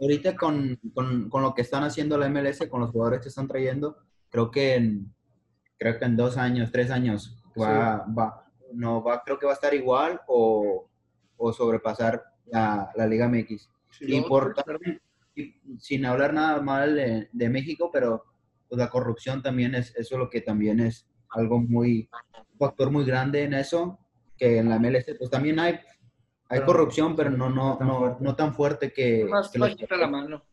ahorita 0.00 0.36
con, 0.36 0.78
con, 0.94 1.28
con 1.28 1.42
lo 1.42 1.54
que 1.54 1.62
están 1.62 1.84
haciendo 1.84 2.18
la 2.18 2.28
MLS, 2.28 2.66
con 2.68 2.80
los 2.80 2.90
jugadores 2.90 3.20
que 3.20 3.28
están 3.28 3.48
trayendo, 3.48 3.96
creo 4.30 4.50
que 4.50 4.74
en, 4.74 5.14
creo 5.78 5.98
que 5.98 6.04
en 6.04 6.16
dos 6.16 6.36
años, 6.36 6.70
tres 6.70 6.90
años, 6.90 7.42
va, 7.60 8.04
va, 8.18 8.50
no 8.72 9.02
va, 9.02 9.22
creo 9.24 9.38
que 9.38 9.46
va 9.46 9.52
a 9.52 9.54
estar 9.54 9.74
igual 9.74 10.20
o, 10.26 10.88
o 11.36 11.52
sobrepasar 11.52 12.22
la, 12.46 12.90
la 12.94 13.06
Liga 13.06 13.28
MX. 13.28 13.68
y 14.00 14.20
Yo- 14.20 14.28
por 14.28 14.54
y 15.34 15.54
sin 15.78 16.04
hablar 16.04 16.34
nada 16.34 16.60
mal 16.60 16.94
de, 16.94 17.28
de 17.32 17.48
México, 17.48 17.90
pero 17.90 18.24
pues, 18.68 18.78
la 18.78 18.90
corrupción 18.90 19.42
también 19.42 19.74
es, 19.74 19.94
eso 19.96 20.14
es 20.14 20.18
lo 20.18 20.28
que 20.28 20.42
también 20.42 20.78
es 20.80 21.06
algo 21.30 21.58
muy, 21.58 22.10
un 22.52 22.58
factor 22.58 22.90
muy 22.90 23.06
grande 23.06 23.42
en 23.44 23.54
eso, 23.54 23.98
que 24.36 24.58
en 24.58 24.68
la 24.68 24.78
MLS 24.78 25.06
pues 25.18 25.30
también 25.30 25.58
hay, 25.58 25.80
hay 26.52 26.58
Pero 26.60 26.66
corrupción, 26.66 27.16
pero 27.16 27.30
no, 27.30 27.48
no, 27.48 27.78
tan 27.78 27.88
no, 27.88 27.98
fuerte. 27.98 28.24
no 28.24 28.36
tan 28.36 28.54
fuerte 28.54 28.92
que... 28.92 29.24
Más 29.24 29.48
que 29.50 29.58
los- 29.58 29.74
la 29.90 30.06
mano. 30.06 30.44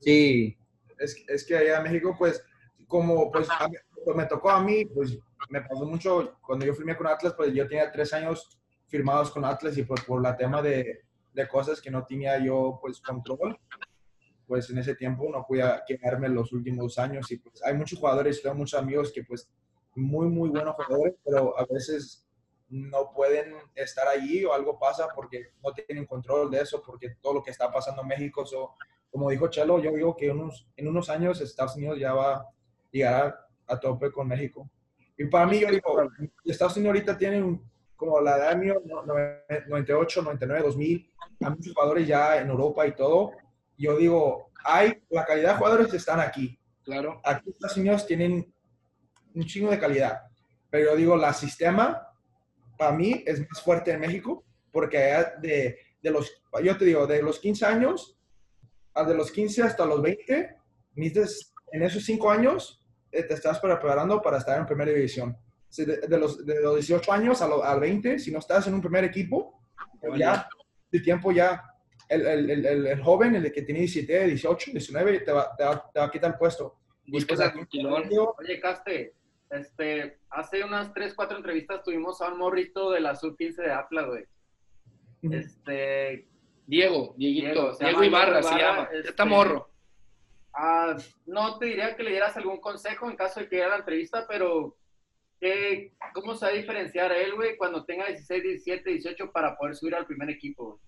Sí, 0.00 0.56
es, 0.98 1.16
es 1.28 1.44
que 1.46 1.56
allá 1.56 1.78
en 1.78 1.82
México, 1.84 2.14
pues, 2.18 2.44
como 2.86 3.30
pues, 3.32 3.48
a 3.50 3.68
mí- 3.68 3.76
pues, 4.04 4.16
me 4.16 4.26
tocó 4.26 4.50
a 4.50 4.62
mí, 4.62 4.84
pues 4.84 5.18
me 5.48 5.62
pasó 5.62 5.86
mucho, 5.86 6.36
cuando 6.46 6.66
yo 6.66 6.74
firmé 6.74 6.94
con 6.96 7.06
Atlas, 7.06 7.32
pues 7.34 7.54
yo 7.54 7.66
tenía 7.66 7.90
tres 7.90 8.12
años 8.12 8.58
firmados 8.86 9.30
con 9.30 9.44
Atlas 9.44 9.76
y 9.78 9.82
pues 9.84 10.02
por 10.04 10.22
la 10.22 10.36
tema 10.36 10.60
de, 10.60 11.04
de 11.32 11.48
cosas 11.48 11.80
que 11.80 11.90
no 11.90 12.04
tenía 12.04 12.38
yo 12.38 12.78
pues 12.82 13.00
control, 13.00 13.58
pues 14.46 14.68
en 14.70 14.78
ese 14.78 14.94
tiempo 14.94 15.28
no 15.32 15.44
pude 15.46 15.62
quedarme 15.86 16.28
los 16.28 16.52
últimos 16.52 16.98
años 16.98 17.30
y 17.32 17.38
pues 17.38 17.62
hay 17.64 17.74
muchos 17.74 17.98
jugadores, 17.98 18.42
tengo 18.42 18.56
muchos 18.56 18.78
amigos 18.78 19.10
que 19.10 19.24
pues 19.24 19.50
muy, 19.94 20.26
muy 20.28 20.50
buenos 20.50 20.74
jugadores, 20.76 21.14
pero 21.24 21.58
a 21.58 21.64
veces 21.64 22.26
no 22.68 23.12
pueden 23.12 23.54
estar 23.74 24.08
allí 24.08 24.44
o 24.44 24.52
algo 24.52 24.78
pasa 24.78 25.08
porque 25.14 25.52
no 25.62 25.72
tienen 25.72 26.06
control 26.06 26.50
de 26.50 26.60
eso, 26.62 26.82
porque 26.84 27.16
todo 27.20 27.34
lo 27.34 27.42
que 27.42 27.50
está 27.50 27.70
pasando 27.70 28.02
en 28.02 28.08
México, 28.08 28.44
so, 28.46 28.74
como 29.10 29.30
dijo 29.30 29.48
Chelo, 29.48 29.78
yo 29.78 29.92
digo 29.92 30.16
que 30.16 30.30
unos, 30.30 30.66
en 30.76 30.88
unos 30.88 31.08
años 31.10 31.40
Estados 31.40 31.76
Unidos 31.76 31.98
ya 31.98 32.12
va 32.14 32.34
a 32.36 32.46
llegar 32.90 33.38
a, 33.68 33.74
a 33.74 33.78
tope 33.80 34.10
con 34.10 34.26
México. 34.28 34.68
Y 35.16 35.26
para 35.26 35.46
mí, 35.46 35.60
yo 35.60 35.68
digo, 35.68 36.10
Estados 36.44 36.76
Unidos 36.76 36.94
ahorita 36.96 37.16
tiene 37.16 37.60
como 37.94 38.20
la 38.20 38.36
edad 38.36 38.56
mío, 38.56 38.82
no- 38.84 39.04
no- 39.04 39.14
98, 39.68 40.22
99, 40.22 40.62
2000, 40.64 41.10
hay 41.40 41.50
muchos 41.50 41.72
jugadores 41.72 42.08
ya 42.08 42.38
en 42.38 42.48
Europa 42.50 42.86
y 42.86 42.94
todo. 42.96 43.30
Yo 43.78 43.96
digo, 43.96 44.50
hay, 44.64 45.00
la 45.10 45.24
calidad 45.24 45.52
de 45.52 45.58
jugadores 45.58 45.94
están 45.94 46.18
aquí. 46.18 46.58
Claro. 46.82 47.20
Aquí 47.24 47.50
Estados 47.50 47.76
Unidos 47.76 48.06
tienen 48.06 48.52
un 49.34 49.44
chingo 49.44 49.70
de 49.70 49.78
calidad. 49.78 50.22
Pero 50.70 50.90
yo 50.90 50.96
digo, 50.96 51.16
la 51.16 51.32
sistema, 51.32 52.08
para 52.84 52.96
mí, 52.96 53.22
es 53.26 53.40
más 53.40 53.62
fuerte 53.62 53.92
en 53.92 54.00
México, 54.00 54.44
porque 54.70 54.98
allá 54.98 55.34
de, 55.40 55.78
de 56.02 56.10
los, 56.10 56.42
yo 56.62 56.76
te 56.76 56.84
digo, 56.84 57.06
de 57.06 57.22
los 57.22 57.38
15 57.40 57.64
años, 57.64 58.18
a 58.94 59.04
de 59.04 59.14
los 59.14 59.30
15 59.32 59.62
hasta 59.62 59.86
los 59.86 60.02
20, 60.02 60.56
necesitas- 60.94 61.52
en 61.72 61.82
esos 61.82 62.04
5 62.04 62.30
años, 62.30 62.80
eh, 63.10 63.22
te 63.22 63.34
estás 63.34 63.58
preparando 63.58 64.20
para 64.20 64.38
estar 64.38 64.58
en 64.58 64.66
primera 64.66 64.92
división. 64.92 65.36
Si 65.68 65.84
De, 65.84 65.96
de 65.96 66.18
los, 66.18 66.44
de 66.44 66.60
los 66.60 66.74
18 66.76 67.10
años 67.12 67.40
a 67.42 67.48
los 67.48 67.62
al 67.64 67.80
20, 67.80 68.18
si 68.18 68.30
no 68.30 68.38
estás 68.38 68.66
en 68.68 68.74
un 68.74 68.80
primer 68.80 69.02
equipo, 69.04 69.60
pues 70.00 70.18
ya, 70.18 70.46
el 70.92 71.02
tiempo 71.02 71.32
ya, 71.32 71.64
el, 72.08 72.26
el, 72.26 72.50
el, 72.50 72.86
el- 72.86 73.02
joven, 73.02 73.34
el 73.34 73.50
que 73.50 73.62
tiene 73.62 73.80
17, 73.80 74.26
18, 74.26 74.70
19, 74.72 75.20
te 75.20 75.32
va, 75.32 75.56
te 75.56 75.64
va, 75.64 75.90
te 75.92 75.98
va 76.00 76.06
a 76.06 76.10
quitar 76.10 76.32
el 76.32 76.36
puesto. 76.38 76.78
Pues, 77.10 77.26
tranquilón. 77.26 78.34
Oye, 78.38 78.60
Caste, 78.60 79.14
este, 79.58 80.18
hace 80.30 80.64
unas 80.64 80.92
3, 80.92 81.14
4 81.14 81.36
entrevistas 81.36 81.82
tuvimos 81.82 82.20
a 82.20 82.28
un 82.32 82.38
morrito 82.38 82.90
de 82.90 83.00
la 83.00 83.14
sub-15 83.14 83.56
de 83.56 83.72
Atlas, 83.72 84.06
güey. 84.06 84.24
Este, 85.22 86.28
Diego, 86.66 87.14
Dieguito, 87.16 87.46
Diego, 87.46 87.76
Diego, 87.78 87.92
llama 87.92 88.06
Ibarra 88.06 88.42
se 88.42 88.58
llama. 88.58 88.88
este- 88.92 89.08
Está 89.10 89.24
morro. 89.24 89.70
ah, 90.52 90.96
no 91.26 91.58
te 91.58 91.66
diría 91.66 91.96
que 91.96 92.02
le 92.02 92.10
dieras 92.10 92.36
algún 92.36 92.60
consejo 92.60 93.08
en 93.10 93.16
caso 93.16 93.40
de 93.40 93.48
que 93.48 93.56
diera 93.56 93.70
la 93.70 93.78
entrevista, 93.78 94.26
pero 94.28 94.76
¿qué, 95.40 95.92
¿cómo 96.12 96.34
se 96.34 96.46
va 96.46 96.52
a 96.52 96.54
diferenciar 96.54 97.10
él, 97.12 97.34
güey, 97.34 97.56
cuando 97.56 97.84
tenga 97.84 98.06
16, 98.06 98.42
17, 98.42 98.90
18 98.90 99.32
para 99.32 99.56
poder 99.56 99.74
subir 99.74 99.94
al 99.94 100.06
primer 100.06 100.30
equipo, 100.30 100.64
güey? 100.66 100.80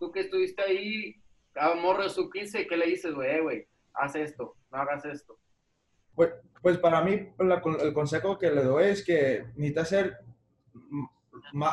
Tú 0.00 0.12
que 0.12 0.20
estuviste 0.20 0.62
ahí, 0.62 1.16
a 1.54 1.70
un 1.72 1.80
morro 1.82 2.02
de 2.04 2.10
sub-15, 2.10 2.66
¿qué 2.68 2.76
le 2.76 2.86
dices, 2.86 3.14
güey? 3.14 3.30
Eh, 3.36 3.40
güey, 3.40 3.66
haz 3.94 4.14
esto, 4.14 4.54
no 4.70 4.78
hagas 4.78 5.04
esto. 5.04 5.38
Pues, 6.18 6.30
pues 6.60 6.78
para 6.78 7.00
mí, 7.00 7.28
el 7.80 7.94
consejo 7.94 8.36
que 8.36 8.50
le 8.50 8.64
doy 8.64 8.86
es 8.86 9.04
que 9.04 9.44
necesita 9.54 9.82
hacer 9.82 10.18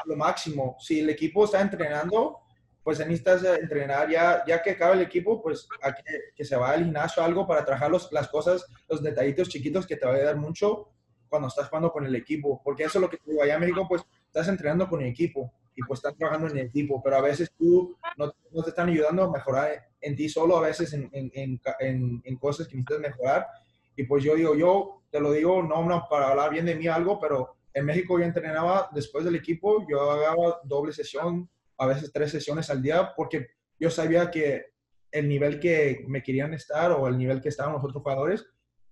lo 0.05 0.15
máximo. 0.15 0.75
Si 0.79 0.99
el 0.99 1.09
equipo 1.09 1.45
está 1.45 1.61
entrenando, 1.61 2.41
pues 2.83 2.99
necesitas 2.99 3.43
eh, 3.43 3.55
entrenar 3.59 4.07
ya, 4.07 4.43
ya 4.45 4.61
que 4.61 4.69
acabe 4.71 4.93
el 4.93 5.01
equipo, 5.01 5.41
pues 5.41 5.67
a 5.81 5.91
que, 6.35 6.45
se 6.45 6.55
vaya 6.55 6.73
al 6.75 6.83
gimnasio 6.83 7.23
algo 7.23 7.47
para 7.47 7.65
trabajar 7.65 7.89
los- 7.89 8.11
las 8.11 8.27
cosas, 8.27 8.63
los 8.87 9.01
detallitos 9.01 9.49
chiquitos 9.49 9.87
que 9.87 9.95
te 9.97 10.05
va 10.05 10.11
a 10.11 10.15
ayudar 10.17 10.37
mucho 10.37 10.89
cuando 11.27 11.47
estás 11.47 11.67
jugando 11.67 11.91
con 11.91 12.05
el 12.05 12.13
equipo. 12.15 12.61
Porque 12.63 12.83
eso 12.83 12.99
es 12.99 13.01
lo 13.01 13.09
que 13.09 13.17
te 13.17 13.31
digo, 13.31 13.41
allá 13.41 13.57
México, 13.57 13.87
pues 13.89 14.03
estás 14.27 14.47
entrenando 14.47 14.87
con 14.87 15.01
el 15.01 15.07
equipo 15.07 15.51
y 15.75 15.81
pues 15.81 15.97
estás 15.97 16.15
trabajando 16.15 16.47
en 16.49 16.59
el 16.59 16.67
equipo, 16.67 17.01
pero 17.01 17.15
a 17.17 17.21
veces 17.21 17.51
tú 17.57 17.97
no, 18.17 18.31
te 18.63 18.69
están 18.69 18.89
ayudando 18.89 19.23
a 19.23 19.31
mejorar 19.31 19.87
en 19.99 20.15
ti 20.15 20.29
solo, 20.29 20.55
a 20.57 20.61
veces 20.61 20.93
en, 20.93 21.09
en- 21.11 21.59
en- 21.79 22.21
en 22.23 22.35
cosas 22.37 22.67
que 22.67 22.75
necesitas 22.75 22.99
mejorar. 22.99 23.47
Y 23.95 24.03
pues 24.03 24.23
yo 24.23 24.35
digo, 24.35 24.55
yo 24.55 25.03
te 25.09 25.19
lo 25.19 25.31
digo, 25.31 25.63
no, 25.63 25.83
no 25.83 26.07
para 26.09 26.29
hablar 26.29 26.51
bien 26.51 26.65
de 26.65 26.75
mí 26.75 26.87
algo, 26.87 27.19
pero 27.19 27.55
en 27.73 27.85
México 27.85 28.17
yo 28.19 28.25
entrenaba 28.25 28.89
después 28.93 29.23
del 29.25 29.35
equipo, 29.35 29.85
yo 29.89 30.11
hagaba 30.11 30.59
doble 30.63 30.91
sesión, 30.93 31.49
a 31.77 31.85
veces 31.87 32.11
tres 32.11 32.31
sesiones 32.31 32.69
al 32.69 32.81
día, 32.81 33.13
porque 33.15 33.47
yo 33.79 33.89
sabía 33.89 34.29
que 34.31 34.67
el 35.11 35.27
nivel 35.27 35.59
que 35.59 36.03
me 36.07 36.21
querían 36.21 36.53
estar 36.53 36.91
o 36.91 37.07
el 37.07 37.17
nivel 37.17 37.41
que 37.41 37.49
estaban 37.49 37.73
los 37.73 37.83
otros 37.83 38.01
jugadores, 38.01 38.45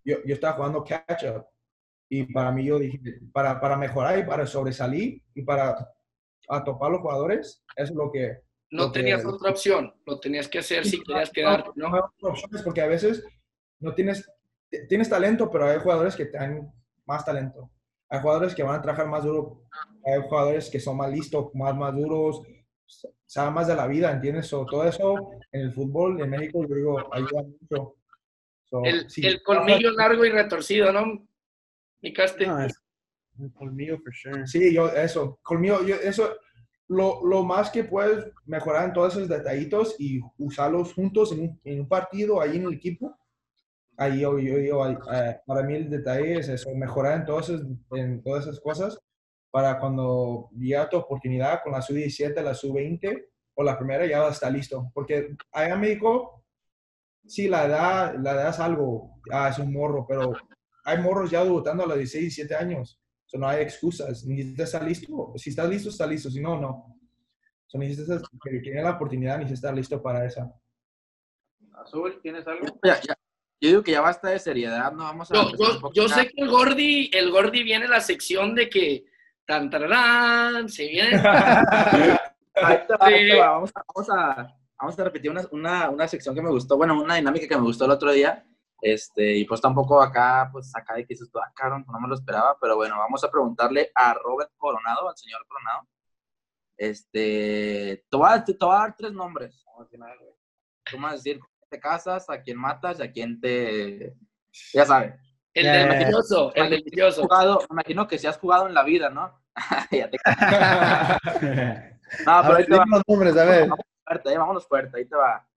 yo, 0.05 0.17
yo 0.25 0.33
estaba 0.33 0.55
jugando 0.55 0.83
catch 0.83 1.23
up. 1.25 1.45
Y 2.09 2.31
para 2.31 2.51
mí 2.51 2.65
yo 2.65 2.77
dije, 2.79 2.99
para, 3.31 3.59
para 3.59 3.75
mejorar 3.77 4.19
y 4.19 4.23
para 4.23 4.45
sobresalir 4.45 5.21
y 5.33 5.41
para 5.41 5.89
a 6.49 6.63
topar 6.63 6.91
los 6.91 7.01
jugadores, 7.01 7.63
eso 7.75 7.91
es 7.93 7.95
lo 7.95 8.11
que... 8.11 8.37
No 8.71 8.85
lo 8.85 8.91
que- 8.91 8.99
tenías 8.99 9.25
otra 9.25 9.51
opción. 9.51 9.93
Lo 10.05 10.19
tenías 10.19 10.47
que 10.47 10.59
hacer 10.59 10.85
si 10.85 11.01
querías 11.01 11.29
quedarte, 11.29 11.71
no, 11.75 11.89
¿no? 11.89 11.97
otras 11.97 12.13
opciones 12.21 12.61
porque 12.63 12.81
a 12.81 12.87
veces 12.87 13.23
no 13.79 13.93
tienes, 13.93 14.29
tienes 14.87 15.09
talento, 15.09 15.49
pero 15.49 15.65
hay 15.65 15.79
jugadores 15.79 16.15
que 16.15 16.25
tienen 16.25 16.71
más 17.05 17.25
talento. 17.25 17.69
Hay 18.09 18.19
jugadores 18.19 18.53
que 18.53 18.63
van 18.63 18.75
a 18.75 18.81
trabajar 18.81 19.07
más 19.07 19.23
duro, 19.23 19.63
hay 20.05 20.21
jugadores 20.21 20.69
que 20.69 20.79
son 20.79 20.97
más 20.97 21.11
listos, 21.11 21.53
más 21.55 21.75
maduros, 21.75 22.43
saben 23.25 23.53
más 23.53 23.67
de 23.67 23.75
la 23.75 23.87
vida, 23.87 24.11
¿entiendes? 24.11 24.47
So, 24.47 24.65
todo 24.65 24.87
eso 24.87 25.31
en 25.51 25.61
el 25.61 25.73
fútbol 25.73 26.21
en 26.21 26.29
México, 26.29 26.65
yo 26.67 26.75
digo, 26.75 27.13
ayuda 27.13 27.43
mucho. 27.43 27.95
So, 28.65 28.83
El, 28.83 29.09
sí, 29.09 29.25
el 29.25 29.41
colmillo 29.41 29.91
largo 29.91 30.25
y 30.25 30.29
retorcido, 30.29 30.91
¿no? 30.91 31.27
Mi 32.01 32.13
caste. 32.13 32.45
No, 32.45 32.61
es 32.61 32.79
un 33.37 33.49
colmillo, 33.49 33.97
for 33.99 34.13
sure. 34.13 34.45
Sí, 34.45 34.73
yo, 34.73 34.89
eso, 34.89 35.39
conmigo, 35.41 35.83
yo, 35.83 35.95
eso, 35.95 36.35
lo, 36.87 37.25
lo 37.25 37.43
más 37.43 37.71
que 37.71 37.83
puedes 37.83 38.31
mejorar 38.45 38.85
en 38.85 38.93
todos 38.93 39.15
esos 39.15 39.27
detallitos 39.27 39.95
y 39.97 40.21
usarlos 40.37 40.93
juntos 40.93 41.31
en 41.31 41.39
un, 41.41 41.61
en 41.63 41.79
un 41.81 41.87
partido, 41.87 42.41
ahí 42.41 42.57
en 42.57 42.65
el 42.65 42.73
equipo, 42.73 43.17
ahí 43.97 44.19
yo, 44.21 44.37
yo, 44.39 44.57
yo, 44.59 44.85
eh, 44.89 45.39
para 45.45 45.63
mí 45.63 45.75
el 45.75 45.89
detalle 45.89 46.39
es 46.39 46.49
eso, 46.49 46.69
mejorar 46.75 47.19
en, 47.19 47.25
todos 47.25 47.49
esos- 47.49 47.67
en 47.91 48.21
todas 48.23 48.45
esas 48.45 48.59
cosas 48.59 48.99
para 49.51 49.79
cuando 49.79 50.49
llega 50.57 50.89
tu 50.89 50.97
oportunidad 50.97 51.61
con 51.63 51.73
la 51.73 51.81
sub-17, 51.81 52.41
la 52.41 52.53
sub-20 52.55 53.25
o 53.55 53.63
la 53.63 53.77
primera, 53.77 54.05
ya 54.05 54.27
está 54.27 54.49
listo. 54.49 54.89
Porque 54.95 55.35
allá 55.51 55.75
en 55.75 55.79
México, 55.81 56.43
sí, 57.27 57.47
la 57.47 57.65
edad, 57.65 58.15
la 58.19 58.31
edad 58.31 58.49
es 58.49 58.59
algo, 58.59 59.19
ah, 59.31 59.49
es 59.49 59.59
un 59.59 59.71
morro, 59.71 60.05
pero 60.07 60.33
hay 60.85 60.97
morros 60.97 61.29
ya 61.29 61.43
debutando 61.43 61.83
a 61.83 61.87
los 61.87 61.97
16, 61.97 62.35
17 62.35 62.55
años. 62.55 62.99
So, 63.25 63.37
no 63.37 63.47
hay 63.47 63.61
excusas. 63.61 64.25
Necesitas 64.25 64.65
estar 64.73 64.83
listo. 64.83 65.33
Si 65.37 65.51
estás 65.51 65.69
listo, 65.69 65.89
está 65.89 66.05
listo. 66.07 66.29
Si 66.31 66.41
no, 66.41 66.59
no. 66.59 66.97
So, 67.67 67.77
necesitas 67.77 68.21
que 68.43 68.59
tiene 68.59 68.81
la 68.83 68.91
oportunidad, 68.91 69.37
necesitas 69.37 69.59
estar 69.59 69.73
listo 69.75 70.01
para 70.01 70.25
esa. 70.25 70.51
Azul, 71.73 72.19
¿tienes 72.21 72.45
algo? 72.47 72.65
Ya, 72.83 72.99
ya. 73.01 73.15
Yo 73.63 73.69
digo 73.69 73.83
que 73.83 73.93
ya 73.93 74.01
basta 74.01 74.27
de 74.27 74.39
seriedad, 74.39 74.91
no 74.91 75.05
vamos 75.05 75.31
a... 75.31 75.35
Yo, 75.35 75.89
yo, 75.93 76.09
sé 76.09 76.27
que 76.27 76.41
el 76.41 76.49
Gordi, 76.49 77.09
el 77.13 77.31
Gordi 77.31 77.63
viene 77.63 77.87
la 77.87 78.01
sección 78.01 78.53
de 78.55 78.69
que 78.69 79.05
tan 79.45 79.69
tararán, 79.69 80.67
se 80.67 80.85
viene. 80.85 81.11
Ahí 82.55 82.79
te 82.85 82.93
va, 82.93 83.05
ahí 83.07 83.23
Sí. 83.23 83.29
te 83.31 83.39
va. 83.39 83.51
Vamos, 83.51 83.71
a, 83.73 83.83
vamos, 83.95 84.09
a, 84.09 84.57
vamos 84.77 84.99
a 84.99 85.03
repetir 85.05 85.31
una, 85.31 85.43
una, 85.51 85.89
una 85.89 86.07
sección 86.09 86.35
que 86.35 86.41
me 86.41 86.49
gustó, 86.49 86.75
bueno, 86.75 87.01
una 87.01 87.15
dinámica 87.15 87.47
que 87.47 87.55
me 87.55 87.63
gustó 87.63 87.85
el 87.85 87.91
otro 87.91 88.11
día. 88.11 88.45
Este, 88.81 89.37
y 89.37 89.45
pues 89.45 89.61
tampoco 89.61 90.01
acá, 90.01 90.49
pues 90.51 90.69
acá 90.75 90.95
de 90.95 91.03
que 91.03 91.13
dices 91.13 91.31
tú, 91.31 91.39
ah, 91.39 91.49
cabrón, 91.55 91.85
no 91.89 91.99
me 92.01 92.09
lo 92.09 92.15
esperaba, 92.15 92.57
pero 92.59 92.75
bueno, 92.75 92.97
vamos 92.97 93.23
a 93.23 93.31
preguntarle 93.31 93.91
a 93.95 94.13
Robert 94.13 94.51
Coronado, 94.57 95.07
al 95.07 95.15
señor 95.15 95.47
Coronado. 95.47 95.87
Este, 96.75 98.03
te 98.09 98.17
voy 98.17 98.29
a, 98.29 98.43
te 98.43 98.57
voy 98.59 98.75
a 98.75 98.79
dar 98.79 98.95
tres 98.97 99.13
nombres. 99.13 99.63
Vamos 100.91 101.09
a 101.09 101.13
decir 101.13 101.39
te 101.73 101.79
casas, 101.79 102.29
a 102.29 102.41
quién 102.41 102.57
matas 102.57 102.99
y 102.99 103.03
a 103.03 103.11
quién 103.11 103.41
te. 103.41 104.15
Ya 104.73 104.85
sabes. 104.85 105.15
El 105.53 105.65
ya. 105.65 105.87
delicioso, 105.87 106.53
el 106.53 106.69
delicioso. 106.69 107.23
jugado, 107.23 107.59
me 107.69 107.75
imagino 107.75 108.07
que 108.07 108.17
si 108.19 108.27
has 108.27 108.37
jugado 108.37 108.67
en 108.67 108.73
la 108.75 108.83
vida, 108.83 109.09
¿no? 109.09 109.39
ya 109.91 110.09
te... 110.09 110.17
a 110.25 111.19
No, 112.25 112.41
pero 112.43 112.55
ahí 112.55 112.63
ver, 112.63 112.65
te 112.67 112.77
va. 112.77 112.85
los 112.89 113.01
nombres, 113.07 113.37
a 113.37 113.45
ver. 113.45 113.69
fuerte, 114.05 114.33
eh, 114.33 114.37
vámonos 114.37 114.67
fuerte, 114.67 114.97
ahí 114.97 115.05
te 115.05 115.15
va. 115.15 115.47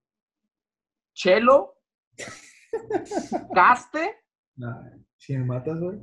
Chelo, 1.15 1.77
Caste 3.55 4.17
Nah, 4.57 4.83
si 5.19 5.37
me 5.37 5.45
matas, 5.45 5.79
güey. 5.79 5.99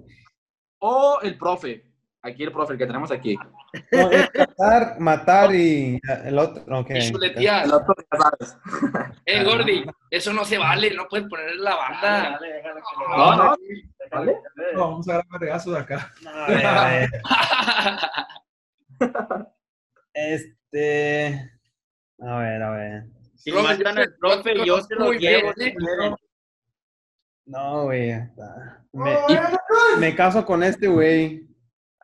o 0.80 1.20
el 1.22 1.38
profe. 1.38 1.93
Aquí 2.26 2.44
el 2.44 2.52
profe, 2.54 2.74
el 2.74 2.80
que 2.80 2.86
tenemos 2.86 3.12
aquí. 3.12 3.38
No, 3.92 4.10
es 4.10 4.30
matar, 4.58 5.00
matar 5.00 5.54
y 5.54 6.00
el 6.24 6.40
otro. 6.40 6.64
Ok. 6.80 6.92
Y 6.92 7.12
chuletear. 7.12 7.66
El 7.66 7.74
otro, 7.74 7.94
ya 7.98 8.18
sabes. 8.18 8.58
Eh, 9.26 9.44
Gordi, 9.44 9.86
eso 10.10 10.34
no 10.34 10.44
se 10.44 10.58
vale, 10.58 10.94
no 10.94 11.06
puedes 11.10 11.28
poner 11.28 11.56
la 11.56 11.76
banda. 11.76 12.32
Dale, 12.32 12.54
déjalo 12.54 12.76
que 12.76 12.82
le- 13.00 13.18
No, 13.18 13.36
no. 13.36 13.56
No, 14.74 14.80
vamos 14.92 15.08
a 15.10 15.14
grabar 15.14 15.42
regazos 15.42 15.76
acá. 15.78 16.14
No, 16.22 16.30
a 16.32 16.48
ver, 16.48 16.66
a 16.66 16.86
ver. 16.90 17.10
Este. 20.14 21.52
A 22.20 22.38
ver, 22.38 22.64
a 22.64 22.70
ver. 22.72 23.04
Si 23.36 23.52
Profe, 23.52 23.68
matan 23.78 23.98
al 23.98 24.14
profe, 24.16 24.66
yo 24.66 24.82
se 24.82 24.96
lo 24.96 25.12
llevo. 25.12 25.52
si 25.58 25.74
quieren. 25.74 26.16
No, 27.46 27.84
güey. 27.84 28.12
Me, 28.94 29.18
me 29.98 30.16
caso 30.16 30.46
con 30.46 30.64
este 30.64 30.88
güey. 30.88 31.10
Ese 31.26 31.40
güey 31.40 31.42
co- 31.42 31.48
Mira. 31.48 32.03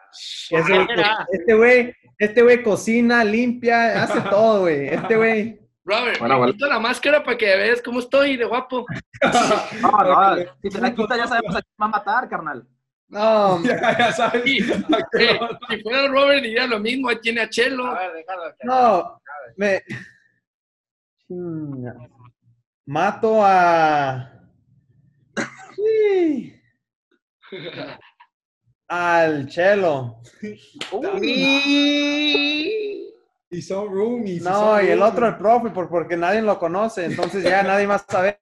Este 1.32 1.54
güey, 1.54 1.94
este 2.18 2.42
güey 2.42 2.64
cocina, 2.64 3.24
limpia, 3.24 4.04
hace 4.04 4.22
todo, 4.30 4.62
güey. 4.62 4.88
Este 4.88 5.16
güey. 5.16 5.60
Robert, 5.86 6.20
Bueno, 6.20 6.34
me 6.36 6.40
bueno. 6.40 6.54
quito 6.54 6.68
la 6.68 6.80
máscara 6.80 7.24
para 7.24 7.38
que 7.38 7.46
veas 7.46 7.82
cómo 7.82 8.00
estoy 8.00 8.38
de 8.38 8.46
guapo. 8.46 8.86
No, 9.82 10.36
no, 10.36 10.44
si 10.62 10.70
te 10.70 10.80
la 10.80 10.94
quitas 10.94 11.18
ya 11.18 11.28
sabemos 11.28 11.56
a 11.56 11.62
quién 11.62 11.76
va 11.82 11.86
a 11.86 11.90
matar, 11.90 12.30
carnal. 12.30 12.68
No, 13.10 13.62
ya, 13.64 13.98
ya 13.98 14.12
sabes. 14.12 14.44
Sí. 14.44 14.60
Eh, 15.20 15.40
si 15.70 15.82
fuera 15.82 16.08
Robert 16.08 16.44
diría 16.44 16.68
lo 16.68 16.80
mismo, 16.80 17.10
ahí 17.10 17.20
tiene 17.20 17.42
a 17.42 17.50
Chelo. 17.50 17.88
A 17.88 17.98
ver, 18.00 18.14
déjalo 18.14 18.44
no. 18.64 19.22
Me. 19.58 19.82
Mato 22.86 23.40
a. 23.44 24.32
Sí. 25.76 26.56
Al 28.90 29.48
Chelo. 29.48 30.18
Y 33.52 33.62
son 33.62 33.88
roomies. 33.88 34.42
No, 34.44 34.54
son 34.54 34.86
y 34.86 34.88
el 34.90 35.00
roomies. 35.00 35.14
otro 35.14 35.28
el 35.28 35.38
profe, 35.38 35.70
por- 35.70 35.90
porque 35.90 36.18
nadie 36.18 36.42
lo 36.42 36.58
conoce, 36.60 37.06
entonces 37.06 37.44
ya 37.44 37.64
nadie 37.64 37.88
más 37.88 38.06
sabe. 38.08 38.40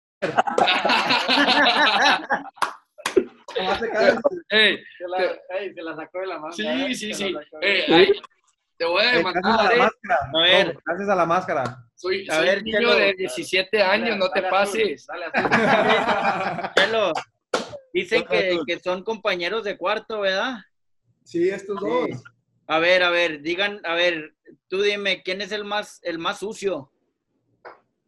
Ey, 4.49 4.77
Se 4.97 5.07
la, 5.07 5.17
ey, 5.59 5.73
se 5.73 5.81
la 5.81 5.95
sacó 5.95 6.19
de 6.19 6.27
la 6.27 6.39
manga. 6.39 6.53
sí, 6.55 6.65
¿eh? 6.67 6.93
sí, 6.95 7.13
sí. 7.13 7.31
la 7.31 7.41
ay, 7.61 8.11
te 8.77 8.85
voy 8.85 9.03
a 9.03 9.15
Eh, 9.15 9.23
Gracias 9.23 9.43
a 9.45 9.63
demandar, 9.63 9.65
la 9.65 9.73
eh. 9.75 9.77
máscara. 9.79 10.19
A 10.33 10.41
ver. 10.41 10.67
No, 10.75 10.81
gracias 10.85 11.09
a 11.09 11.15
la 11.15 11.25
máscara. 11.25 11.77
Soy, 11.95 12.27
A 12.29 12.35
soy 12.35 12.45
ver, 12.45 12.57
un 12.59 12.63
niño 12.65 12.77
Chelo. 12.79 12.95
de 12.95 13.13
17 13.13 13.81
años, 13.81 14.17
no 14.17 14.29
te 14.29 14.41
Dale 14.41 14.55
azul, 14.55 14.71
pases. 14.81 15.07
Dale 15.07 15.25
azul. 15.33 16.71
Chelo, 16.75 17.11
dicen 18.01 18.25
que, 18.29 18.59
que 18.65 18.79
son 18.79 19.03
compañeros 19.03 19.63
de 19.63 19.77
cuarto, 19.77 20.21
¿verdad? 20.21 20.57
Sí, 21.23 21.49
estos 21.49 21.79
dos. 21.79 22.09
A 22.67 22.79
ver, 22.79 23.03
a 23.03 23.09
ver, 23.09 23.41
digan, 23.41 23.79
a 23.85 23.93
ver, 23.95 24.35
tú 24.67 24.81
dime, 24.81 25.23
¿quién 25.23 25.41
es 25.41 25.51
el 25.51 25.63
más, 25.63 25.99
el 26.03 26.19
más 26.19 26.39
sucio? 26.39 26.91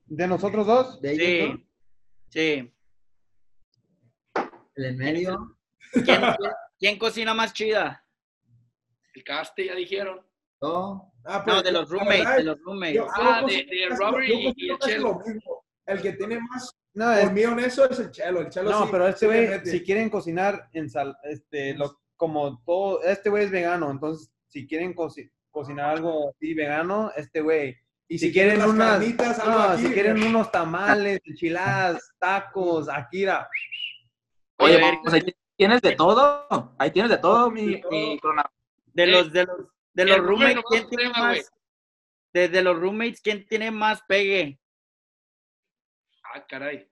¿De 0.06 0.28
nosotros 0.28 0.66
dos? 0.68 1.02
De 1.02 1.14
ellos, 1.14 1.26
Sí, 1.26 1.54
¿no? 1.54 1.66
sí. 2.30 2.74
El 4.76 4.86
en 4.86 4.98
medio. 4.98 5.58
¿Quién, 5.92 6.06
quién- 6.06 6.52
quién 6.80 6.98
cocina 7.00 7.34
más 7.34 7.54
chida? 7.54 8.04
El 9.14 9.24
caste, 9.24 9.66
ya 9.66 9.76
dijeron. 9.76 10.26
No. 10.62 11.14
Ah, 11.26 11.44
No, 11.46 11.54
pues, 11.54 11.64
de 11.64 11.72
los 11.72 11.90
roommates, 11.90 12.20
verdad, 12.20 12.38
de 12.38 12.44
los 12.44 12.60
roommates. 12.62 12.96
yo- 12.96 13.08
Ah, 13.16 13.44
de- 13.46 13.66
de 13.66 13.90
Robert 13.98 14.28
yo 14.28 14.34
y- 14.36 14.54
y 14.56 14.70
el 14.70 14.80
Chelo. 14.80 15.04
lo 15.04 15.20
mismo. 15.34 15.66
El 15.86 16.02
que 16.02 16.14
tiene 16.14 16.40
más 16.50 16.74
No, 16.94 17.12
es- 17.14 17.26
conmigo 17.26 17.52
en 17.52 17.60
eso 17.60 17.90
es 17.90 18.00
el 18.00 18.12
chelo. 18.12 18.42
El 18.42 18.50
chelo 18.50 18.72
no 18.72 18.84
sí- 18.86 18.90
pero 18.92 19.08
este 19.08 19.26
güey, 19.28 19.66
si 19.66 19.84
quieren 19.84 20.10
cocinar 20.10 20.70
en 20.74 20.90
sal, 20.90 21.18
este, 21.24 21.74
lo, 21.76 22.00
como 22.16 22.62
todo, 22.66 23.02
este 23.04 23.30
güey 23.30 23.46
es 23.46 23.52
vegano, 23.52 23.90
entonces 23.92 24.32
si 24.48 24.68
quieren 24.68 24.96
coci- 24.96 25.32
cocinar 25.52 25.92
algo 25.98 26.30
así 26.30 26.54
vegano, 26.54 27.12
este 27.16 27.42
güey. 27.42 27.78
Y 28.08 28.18
si 28.18 28.32
quieren 28.34 28.62
unas- 28.64 28.94
carnitas, 29.00 29.40
algo 29.40 29.52
No, 29.60 29.64
aquí, 29.66 29.86
si 29.86 29.94
quieren 29.94 30.24
unos 30.24 30.52
tamales, 30.52 31.20
enchiladas, 31.26 32.12
tacos, 32.18 32.90
akira. 32.90 33.48
Oye, 34.58 34.76
A 34.76 34.78
ver, 34.78 34.96
pues 35.04 35.14
ahí 35.14 35.36
tienes 35.56 35.82
de 35.82 35.96
todo. 35.96 36.74
Ahí 36.80 36.90
tienes 36.92 37.12
de 37.12 37.18
todo, 37.20 37.52
mi, 37.52 37.82
mi 37.92 38.20
cronado. 38.20 38.50
De 38.88 39.04
Eh, 39.04 39.08
los, 39.08 39.32
de 39.32 39.46
los, 39.46 39.58
de 39.94 40.06
los 40.06 40.18
el 40.18 40.24
roommates, 40.24 40.64
¿quién 40.70 40.90
tiene 40.90 41.10
más? 41.12 41.52
De, 42.34 42.48
de 42.50 42.62
los 42.64 42.80
roommates, 42.80 43.22
¿quién 43.22 43.46
tiene 43.46 43.70
más 43.72 44.02
pegue? 44.08 44.59
Ah, 46.34 46.46
caray. 46.48 46.88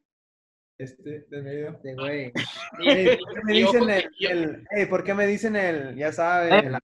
Este, 0.79 1.25
de 1.29 1.41
medio. 1.41 1.69
Este 1.71 1.93
güey. 1.95 2.31
Ey, 2.79 3.17
¿Por 3.17 3.33
qué 3.33 3.41
me 3.43 3.53
dicen 3.53 3.89
el, 3.89 4.87
¿por 4.89 5.03
qué 5.03 5.13
me 5.13 5.27
dicen 5.27 5.55
el, 5.55 5.95
ya 5.95 6.11
saben, 6.11 6.53
Eh, 6.53 6.59
el- 6.59 6.71
no, 6.71 6.79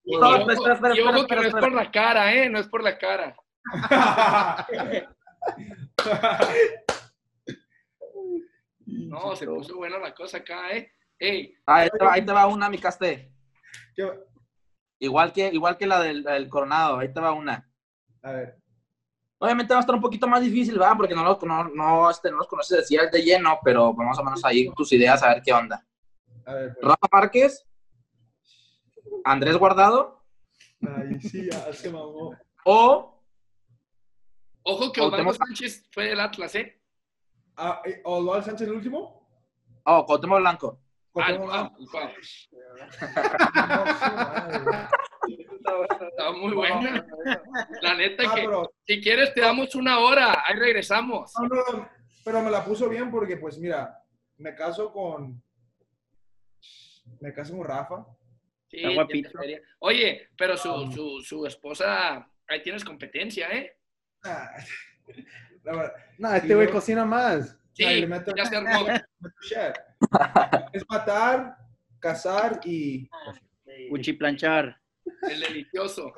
espera, 0.52 0.74
espera, 0.74 0.94
espera, 0.94 1.18
espera, 1.18 1.28
que 1.28 1.36
no 1.36 1.42
es 1.44 1.54
por 1.54 1.72
la 1.74 1.92
cara, 1.92 2.34
¿eh? 2.34 2.50
No 2.50 2.60
es 2.60 2.68
por 2.68 2.84
la 2.84 2.98
cara. 2.98 3.36
No, 8.86 9.36
se 9.36 9.46
puso 9.46 9.78
buena 9.78 9.98
la 10.00 10.13
cosa 10.13 10.38
acá, 10.38 10.72
¿eh? 10.72 10.92
Ey, 11.20 11.56
Ahí 11.66 11.89
te, 11.89 12.04
va- 12.04 12.13
ahí 12.13 12.26
te 12.26 12.32
va 12.34 12.48
una, 12.48 12.70
mi 12.70 12.78
caste. 12.80 13.32
¿Qué- 13.96 14.12
Igual 15.00 15.34
que, 15.34 15.48
igual 15.50 15.78
que 15.78 15.86
la 15.88 16.02
del, 16.02 16.24
del 16.24 16.48
coronado. 16.50 16.98
Ahí 17.00 17.12
te 17.13 17.20
va 17.20 17.34
una. 17.34 17.70
A 18.22 18.32
ver. 18.32 18.58
Obviamente 19.43 19.73
va 19.73 19.79
a 19.79 19.82
estar 19.82 19.93
un 19.93 19.99
poquito 20.01 20.25
más 20.25 20.41
difícil, 20.41 20.79
¿verdad? 20.79 20.93
Porque 20.95 21.13
no, 21.13 21.21
lo- 21.21 21.38
no, 21.43 21.65
no, 21.65 22.10
este, 22.10 22.32
no 22.32 22.38
los 22.38 22.47
conoces 22.47 22.77
decía 22.77 23.01
el 23.01 23.12
de 23.12 23.21
lleno, 23.23 23.60
pero 23.62 23.91
más 23.93 24.17
o 24.17 24.23
menos 24.23 24.43
ahí 24.45 24.71
tus 24.73 24.93
ideas 24.93 25.21
a 25.21 25.34
ver 25.34 25.41
qué 25.43 25.51
onda. 25.51 25.86
A 26.45 26.53
ver. 26.53 26.73
pues. 26.73 26.86
Rafa 26.86 27.08
Márquez, 27.12 27.65
Andrés 29.25 29.58
Guardado 29.58 30.23
Ay, 30.82 31.19
sí, 31.19 31.49
ya 31.51 31.73
se 31.73 31.89
mamó. 31.91 32.34
o 32.63 33.21
ojo 34.63 34.91
que 34.93 35.01
Cuauhtémoc 35.01 35.34
Osvaldo 35.34 35.45
Sánchez 35.56 35.89
fue 35.91 36.06
del 36.06 36.21
Atlas, 36.21 36.56
¿eh? 36.56 36.82
Ah, 37.58 37.82
eh, 37.84 37.99
¿Osvaldo 38.06 38.43
Sánchez 38.45 38.67
el 38.69 38.75
último? 38.75 39.27
oh, 39.84 40.06
Cuauhtémoc 40.06 40.39
Blanco. 40.39 40.79
Ah, 40.79 41.12
Cuauhtémoc 41.12 41.49
ah, 41.51 41.71
Blanco. 41.77 41.99
ah, 41.99 42.12
No, 45.27 45.27
muy 46.40 46.54
buena. 46.54 47.06
La 47.82 47.96
neta 47.96 48.24
Ah, 48.28 48.36
que, 48.36 48.42
pero, 48.42 48.74
si 48.86 49.02
quieres, 49.02 49.34
te 49.34 49.42
damos 49.42 49.76
una 49.76 50.00
hora. 50.00 50.44
Ahí 50.46 50.56
regresamos. 50.58 51.32
no, 51.40 51.48
no, 51.48 51.90
pero 52.26 52.42
me 52.42 52.52
la 52.52 52.64
puso 52.64 52.88
bien 52.90 53.10
porque, 53.12 53.38
pues, 53.38 53.58
mira, 53.58 53.98
me 54.38 54.56
caso 54.56 54.92
con. 54.92 55.42
Me 57.20 57.34
caso 57.34 57.56
con 57.58 57.66
Rafa. 57.68 58.06
Sí, 58.70 58.78
Está 58.78 58.94
guapito. 58.94 59.30
Oye, 59.80 60.30
pero 60.38 60.58
su, 60.58 60.92
su, 60.92 61.22
su 61.22 61.46
esposa, 61.46 62.28
ahí 62.48 62.62
tienes 62.64 62.84
competencia, 62.84 63.50
¿eh? 63.52 63.78
Ah, 64.24 64.50
No, 66.18 66.34
este 66.34 66.56
güey 66.56 66.70
cocina 66.70 67.06
más. 67.06 67.58
Sí, 67.74 67.84
Ay, 67.86 68.02
le 68.02 68.08
meto- 68.08 68.34
ya 68.36 68.46
se 68.46 68.56
armó. 68.58 68.86
shit. 69.42 69.74
es 70.74 70.84
matar, 70.90 71.58
cazar 72.00 72.60
y 72.66 73.10
Cuchiplanchar. 73.90 74.80
El 75.30 75.39
delicioso. 75.42 76.13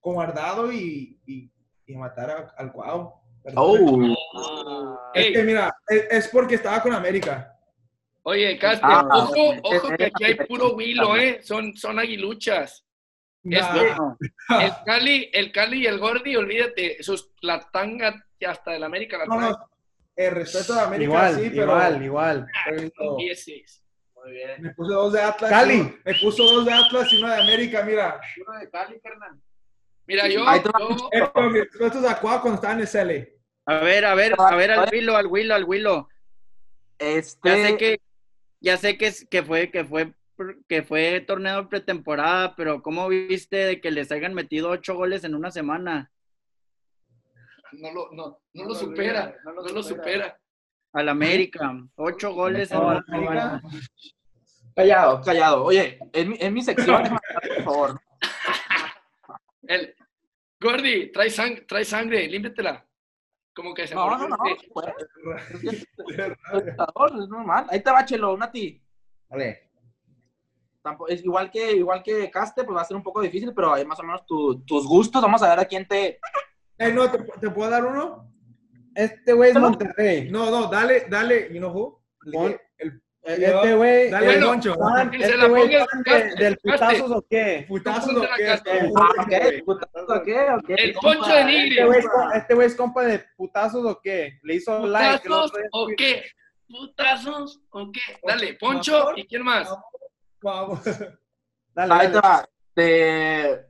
con 0.00 0.14
guardado 0.14 0.72
y, 0.72 1.20
y, 1.26 1.50
y 1.86 1.96
matar 1.96 2.30
a- 2.30 2.54
al 2.56 2.72
cuau. 2.72 3.14
Oh, 3.56 5.10
Es 5.14 5.26
Ey, 5.26 5.32
que 5.32 5.42
mira, 5.42 5.74
es, 5.88 6.06
es 6.10 6.28
porque 6.28 6.56
estaba 6.56 6.82
con 6.82 6.92
América. 6.92 7.54
oye, 8.22 8.58
Ah, 8.62 9.08
ojo, 9.12 9.54
ojo 9.62 9.88
que 9.96 10.04
aquí 10.04 10.24
hay 10.24 10.34
puro 10.34 10.74
huilo, 10.74 11.16
¿eh? 11.16 11.40
Son, 11.42 11.74
son 11.76 11.98
aguiluchas. 11.98 12.84
Es 13.44 13.60
Nah, 13.60 14.14
El 14.60 14.72
Cali, 14.84 15.30
el 15.32 15.52
Cali 15.52 15.82
y 15.82 15.86
el 15.86 15.98
Gordi, 15.98 16.36
olvídate, 16.36 17.02
sus, 17.02 17.30
la 17.40 17.60
tanga 17.70 18.22
hasta 18.46 18.72
del 18.72 18.84
América 18.84 19.16
la 19.18 19.26
no, 19.26 19.40
no, 19.40 19.70
el 20.14 20.30
respeto 20.32 20.74
de 20.74 20.80
América 20.80 21.04
Igual, 21.04 21.34
sí, 21.36 21.50
pero, 21.50 21.62
igual, 21.62 22.02
igual. 22.04 22.46
pero 22.66 23.16
Dieces. 23.16 23.82
Muy 24.22 24.32
bien. 24.32 24.62
me 24.62 24.74
puso 24.74 24.92
dos 24.92 25.12
de 25.12 25.20
Atlas. 25.22 25.50
Cali. 25.50 25.80
uno- 25.80 25.94
Me 26.04 26.14
puso 26.14 26.42
dos 26.44 26.64
de 26.66 26.72
Atlas 26.72 27.12
y 27.12 27.16
uno 27.18 27.28
de 27.28 27.36
América, 27.40 27.82
mira. 27.82 28.20
Uno 28.46 28.58
de 28.58 28.70
Cali, 28.70 29.00
carnal. 29.00 29.40
Mira, 30.06 30.28
yo, 30.28 30.48
Ahí 30.48 30.60
yo- 30.64 31.10
Eh, 31.12 31.22
pero 31.34 31.50
mis 31.50 31.60
respetos 31.64 32.04
a 32.04 32.18
Cuau 32.20 32.40
cuando 32.40 32.54
estaba 32.56 32.74
en 32.74 33.10
el. 33.10 33.34
A 33.66 33.78
ver, 33.80 34.04
a 34.06 34.14
ver, 34.14 34.34
a 34.38 34.54
ver 34.56 34.70
al 34.70 34.88
Willo, 34.90 35.16
al 35.16 35.26
Willo, 35.26 35.54
al 35.54 35.64
Willo. 35.64 36.08
este. 36.98 37.48
Ya 37.48 37.56
sé 37.68 37.76
que, 37.76 38.00
ya 38.60 38.76
sé 38.78 38.98
que, 38.98 39.06
es- 39.08 39.26
que 39.28 39.42
fue, 39.42 39.70
que 39.70 39.84
fue, 39.84 40.14
que 40.68 40.82
fue 40.82 41.20
torneo 41.20 41.68
pretemporada, 41.68 42.56
pero 42.56 42.82
¿cómo 42.82 43.08
viste 43.08 43.56
de 43.56 43.80
que 43.80 43.90
les 43.90 44.10
hayan 44.10 44.34
metido 44.34 44.70
ocho 44.70 44.94
goles 44.94 45.24
en 45.24 45.34
una 45.34 45.50
semana 45.50 46.10
no 47.72 47.92
lo, 47.92 48.08
no, 48.12 48.26
no 48.28 48.40
No 48.54 48.62
lo 48.62 48.68
lo 48.70 48.74
supera, 48.74 49.36
no 49.44 49.52
lo 49.52 49.82
supera. 49.82 50.38
Al 50.92 51.08
América? 51.08 51.74
Ocho 51.96 52.32
goles 52.34 52.70
en 52.70 52.78
No, 52.78 52.86
una 52.88 53.02
semana. 53.04 53.62
Callado, 54.74 55.20
callado. 55.22 55.64
Oye, 55.64 55.98
en 56.12 56.28
mi, 56.30 56.36
en 56.40 56.54
mi 56.54 56.62
sección, 56.62 57.02
por 57.56 57.62
favor. 57.64 58.00
El, 59.62 59.94
Gordi, 60.60 61.10
trae, 61.12 61.28
sang- 61.28 61.66
trae 61.66 61.84
sangre, 61.84 62.26
límpiatela. 62.28 62.84
Como 63.54 63.74
que 63.74 63.86
se 63.88 63.94
No, 63.94 64.16
no, 64.16 64.28
no. 64.28 64.36
pues, 64.72 64.86
Es 65.62 67.28
normal. 67.28 67.66
Ahí 67.70 67.80
te 67.82 67.90
va, 67.90 68.04
Chelo, 68.04 68.36
Nati. 68.36 68.80
Vale. 69.28 69.64
Es 71.08 71.22
igual 71.24 71.50
que, 71.50 71.72
igual 71.72 72.02
que 72.02 72.30
Caste, 72.30 72.64
pues 72.64 72.76
va 72.76 72.80
a 72.82 72.84
ser 72.84 72.96
un 72.96 73.02
poco 73.02 73.20
difícil, 73.20 73.52
pero 73.52 73.74
hay 73.74 73.84
más 73.84 73.98
o 74.00 74.02
menos 74.04 74.24
tu- 74.24 74.64
tus 74.64 74.86
gustos. 74.86 75.20
Vamos 75.20 75.42
a 75.42 75.50
ver 75.50 75.58
a 75.60 75.64
quién 75.66 75.86
te. 75.86 76.18
Eh, 76.78 76.92
no, 76.92 77.10
¿te, 77.10 77.18
te 77.18 77.50
puedo 77.50 77.68
dar 77.68 77.84
uno? 77.84 78.32
Este 78.98 79.32
güey 79.32 79.50
es 79.50 79.56
Monterrey. 79.58 80.28
No, 80.30 80.50
no, 80.50 80.66
dale, 80.68 81.06
dale, 81.08 81.48
you 81.52 81.58
know 81.58 81.70
who? 81.70 82.02
El- 82.26 82.60
el 82.78 83.00
Este 83.44 83.74
güey. 83.76 84.10
Dale, 84.10 84.26
Que 85.10 85.18
se 85.24 85.30
Este 85.34 85.48
güey 85.48 85.68
de- 85.68 86.34
del 86.36 86.56
putazos 86.58 87.10
o 87.12 87.26
qué. 87.28 87.64
putazo 87.68 88.06
Ponte 88.06 88.14
lo 88.14 88.22
la 88.30 88.36
que 88.36 88.52
es. 88.52 88.62
casa. 88.62 88.88
Ah, 88.96 89.22
ok, 89.22 89.64
putazo, 89.64 90.04
ok, 90.06 90.28
ok. 90.58 90.70
El 90.70 90.92
poncho 90.94 91.28
de 91.32 91.40
Este 91.40 91.44
Nigris. 91.52 91.84
güey, 91.86 91.98
es 92.00 92.06
co- 92.08 92.32
este 92.32 92.54
güey 92.54 92.66
es 92.66 92.74
compa 92.74 93.04
de 93.04 93.24
putazos 93.36 93.84
o 93.84 94.00
qué. 94.02 94.38
Le 94.42 94.54
hizo 94.54 94.86
like. 94.86 95.20
¿Putazos 95.28 95.44
otro 95.50 95.58
día. 95.60 95.68
o 95.72 95.86
qué? 95.96 96.22
¿Putazos 96.68 97.60
o 97.70 97.92
qué? 97.92 98.00
Dale, 98.26 98.54
Poncho 98.54 99.12
y 99.16 99.26
quién 99.26 99.42
más. 99.42 99.68
Vamos. 100.42 100.80
Dale, 101.74 101.94
Ahí 101.94 102.12
te. 102.74 103.66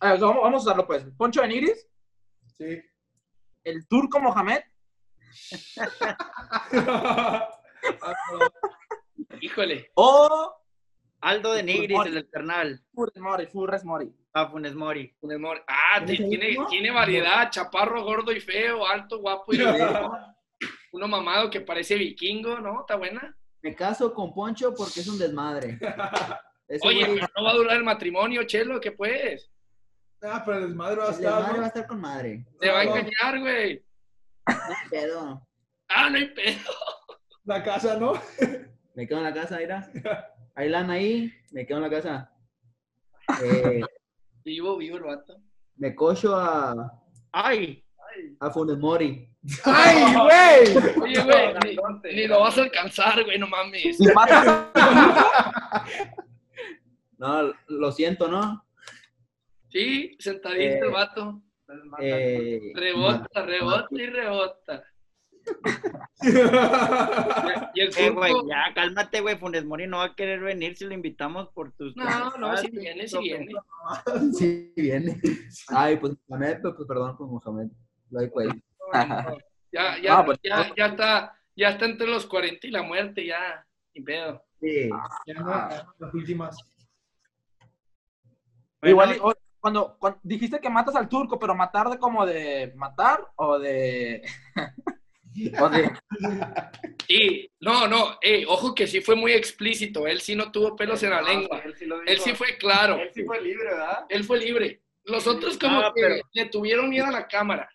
A 0.00 0.10
ver, 0.12 0.20
vamos, 0.20 0.42
vamos 0.42 0.60
a 0.60 0.64
usarlo, 0.66 0.86
pues. 0.86 1.04
Poncho 1.16 1.40
de 1.42 1.48
Nigris, 1.48 1.86
Sí. 2.58 2.80
El 3.64 3.86
turco 3.88 4.20
Mohamed, 4.20 4.60
Híjole. 9.40 9.90
o 9.94 10.54
Aldo 11.20 11.52
de 11.54 11.62
Nigris, 11.62 11.98
el 12.06 12.18
Eternal. 12.18 12.80
Funes 12.94 13.16
Mori, 13.16 13.46
Funes 13.46 13.84
Mori. 13.84 14.12
A 14.34 14.46
Funes 14.48 14.74
Mori. 14.74 15.14
Funes 15.20 15.38
Mori. 15.38 15.60
Ah, 15.66 16.04
¿Tienes 16.04 16.28
ti- 16.28 16.34
el 16.34 16.40
tiene, 16.40 16.66
tiene 16.68 16.90
variedad, 16.90 17.50
chaparro, 17.50 18.02
gordo 18.04 18.30
y 18.32 18.40
feo, 18.40 18.86
alto, 18.86 19.18
guapo 19.20 19.54
y 19.54 19.58
uno 20.92 21.08
mamado 21.08 21.48
que 21.50 21.60
parece 21.62 21.94
vikingo, 21.96 22.58
¿no? 22.60 22.80
¿Está 22.80 22.96
buena? 22.96 23.34
Me 23.62 23.74
caso 23.74 24.12
con 24.12 24.34
Poncho 24.34 24.74
porque 24.74 25.00
es 25.00 25.08
un 25.08 25.18
desmadre. 25.18 25.78
Oye, 26.82 27.06
pero 27.06 27.26
no 27.36 27.44
va 27.44 27.50
a 27.50 27.54
durar 27.54 27.76
el 27.76 27.84
matrimonio, 27.84 28.44
Chelo, 28.44 28.80
¿qué 28.80 28.92
pues? 28.92 29.50
Ah, 30.26 30.42
pero 30.44 30.58
el 30.58 30.68
desmadre 30.68 30.96
va 30.96 31.04
a 31.04 31.08
el 31.08 31.14
estar, 31.14 31.34
desmadre 31.36 31.58
va 31.58 31.64
a 31.64 31.68
estar 31.68 31.86
con 31.86 32.00
madre. 32.00 32.46
Te 32.60 32.70
va 32.70 32.80
a 32.80 32.82
engañar, 32.84 33.40
güey. 33.40 33.84
No 34.46 34.54
hay 34.54 34.88
pedo. 34.90 35.46
Ah, 35.88 36.10
no 36.10 36.16
hay 36.16 36.28
pedo. 36.28 36.70
La 37.44 37.62
casa, 37.62 37.96
¿no? 37.98 38.14
Me 38.94 39.06
quedo 39.06 39.18
en 39.18 39.24
la 39.24 39.34
casa, 39.34 39.58
mira. 39.58 39.90
Hay 40.56 40.68
lana 40.68 40.92
ahí, 40.94 41.32
me 41.50 41.66
quedo 41.66 41.78
en 41.78 41.82
la 41.84 41.90
casa. 41.90 42.30
Eh, 43.42 43.80
Vivo, 44.44 44.76
vivo 44.76 44.98
el 44.98 45.02
vato. 45.04 45.36
me 45.76 45.94
cocho 45.94 46.36
a, 46.36 46.92
¡Ay! 47.32 47.82
a 48.38 48.50
Funes 48.50 48.76
Mori. 48.78 49.28
¡Ay, 49.64 50.14
güey! 50.14 50.76
Oye, 51.02 51.22
güey, 51.24 51.54
ni, 51.64 52.14
ni 52.14 52.26
lo 52.28 52.40
vas 52.40 52.56
a 52.58 52.62
alcanzar, 52.62 53.24
güey, 53.24 53.38
no 53.38 53.48
mames. 53.48 53.98
No, 57.18 57.52
lo 57.68 57.92
siento, 57.92 58.28
¿no? 58.28 58.63
Sí, 59.74 60.16
sentadito 60.20 60.62
Eh, 60.62 60.78
el 60.86 60.90
vato. 60.92 61.42
Eh, 61.98 62.72
Rebota, 62.76 63.42
rebota 63.44 63.88
y 63.90 64.06
rebota. 64.06 64.84
Y 67.74 67.80
el 67.80 67.90
Eh, 67.98 68.10
güey, 68.10 68.32
ya, 68.48 68.72
cálmate, 68.72 69.20
güey. 69.20 69.36
Funes 69.36 69.64
Mori 69.64 69.88
no 69.88 69.98
va 69.98 70.04
a 70.04 70.14
querer 70.14 70.40
venir 70.40 70.76
si 70.76 70.84
lo 70.84 70.94
invitamos 70.94 71.48
por 71.48 71.72
tus. 71.72 71.96
No, 71.96 72.36
no, 72.38 72.56
si 72.56 72.70
viene, 72.70 73.08
si 73.08 73.18
viene. 73.18 73.52
sí, 74.38 74.72
viene. 74.76 75.20
Ay, 75.68 75.96
pues 75.96 76.14
Mohamed, 76.28 76.60
pues, 76.62 76.74
pues, 76.76 76.88
perdón 76.88 77.16
con 77.16 77.30
Mohamed. 77.30 77.70
Lo 78.10 78.20
hay 78.20 78.28
pues. 78.32 78.48
Ya, 79.72 79.98
ya, 80.00 80.16
No, 80.18 80.24
pues, 80.24 80.38
ya, 80.40 80.72
ya 80.76 80.86
está, 80.86 81.36
ya 81.56 81.70
está 81.70 81.84
entre 81.86 82.06
los 82.06 82.26
40 82.26 82.68
y 82.68 82.70
la 82.70 82.82
muerte, 82.82 83.26
ya. 83.26 83.66
Ni 83.92 84.02
pedo. 84.02 84.40
Sí. 84.60 84.88
Ya 85.26 85.34
no, 85.34 85.50
las 85.98 86.14
últimas. 86.14 86.56
Igual, 88.82 89.16
y- 89.16 89.43
cuando, 89.64 89.96
cuando 89.98 90.20
dijiste 90.22 90.60
que 90.60 90.68
matas 90.68 90.94
al 90.94 91.08
turco, 91.08 91.38
pero 91.38 91.54
matar 91.54 91.88
de 91.88 91.96
como 91.98 92.26
de 92.26 92.70
matar 92.76 93.26
o 93.36 93.58
de. 93.58 94.20
o 95.58 95.68
de. 95.70 95.90
Y, 97.08 97.50
no, 97.60 97.88
no, 97.88 98.18
eh, 98.20 98.44
ojo 98.46 98.74
que 98.74 98.86
sí 98.86 99.00
fue 99.00 99.16
muy 99.16 99.32
explícito. 99.32 100.06
Él 100.06 100.20
sí 100.20 100.36
no 100.36 100.52
tuvo 100.52 100.76
pelos 100.76 101.02
en 101.02 101.10
la 101.10 101.22
lengua. 101.22 101.62
Él 101.64 101.74
sí, 101.78 101.86
lo 101.86 101.98
Él 102.02 102.06
dijo. 102.08 102.24
sí 102.24 102.34
fue 102.34 102.58
claro. 102.58 102.96
Él 102.96 103.08
sí 103.14 103.24
fue 103.24 103.40
libre, 103.40 103.64
¿verdad? 103.64 104.04
Él 104.10 104.24
fue 104.24 104.38
libre. 104.38 104.82
Los 105.04 105.26
otros 105.26 105.56
como 105.56 105.80
Ah, 105.80 105.92
que 105.94 106.02
pero- 106.02 106.16
le 106.34 106.44
tuvieron 106.50 106.90
miedo 106.90 107.06
a 107.06 107.10
la 107.10 107.26
cámara. 107.26 107.70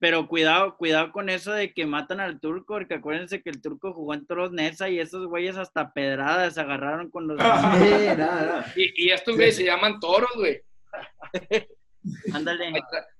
Pero 0.00 0.26
cuidado, 0.26 0.76
cuidado 0.76 1.12
con 1.12 1.28
eso 1.28 1.52
de 1.52 1.72
que 1.72 1.86
matan 1.86 2.18
al 2.18 2.40
turco, 2.40 2.74
porque 2.74 2.94
acuérdense 2.94 3.40
que 3.40 3.50
el 3.50 3.62
turco 3.62 3.92
jugó 3.94 4.14
en 4.14 4.26
Toros 4.26 4.50
Nesa 4.50 4.88
y 4.88 4.98
esos 4.98 5.26
güeyes 5.28 5.56
hasta 5.56 5.92
pedradas 5.92 6.54
se 6.54 6.60
agarraron 6.60 7.08
con 7.08 7.28
los. 7.28 7.38
Sí, 7.38 7.44
nada, 8.16 8.16
nada. 8.16 8.72
Y, 8.74 9.06
y 9.06 9.10
estos 9.12 9.36
güeyes 9.36 9.54
se 9.54 9.64
llaman 9.64 10.00
toros, 10.00 10.30
güey. 10.34 10.60
Ándale. 12.34 12.72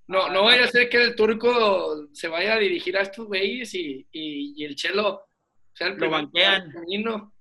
No, 0.07 0.29
no 0.29 0.45
vaya 0.45 0.65
a 0.65 0.69
ser 0.69 0.89
que 0.91 1.03
el 1.03 1.15
turco 1.17 2.07
se 2.13 2.29
vaya 2.29 2.55
a 2.55 2.59
dirigir 2.59 2.97
a 2.99 3.03
estos 3.03 3.27
güeyes 3.27 3.75
y, 3.75 4.07
y, 4.13 4.55
y 4.57 4.65
el 4.65 4.75
chelo 4.77 5.23
sea 5.73 5.89
el 5.89 5.97
Lo 5.97 6.11
banquean. 6.11 6.71
camino 6.71 7.33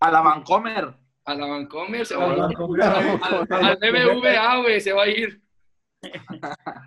A 0.00 0.10
la 0.10 0.20
Vancomer. 0.20 0.94
a 1.24 1.34
la 1.34 1.46
Vancomer, 1.46 2.04
se 2.04 2.14
A 2.14 2.18
va 2.18 2.32
a 2.32 2.36
la 2.36 2.48
ir. 2.52 2.82
Al, 2.82 3.64
al 3.64 3.76
BBVA, 3.78 4.56
güey, 4.62 4.80
se 4.80 4.92
va 4.92 5.04
a 5.04 5.08
ir. 5.08 5.40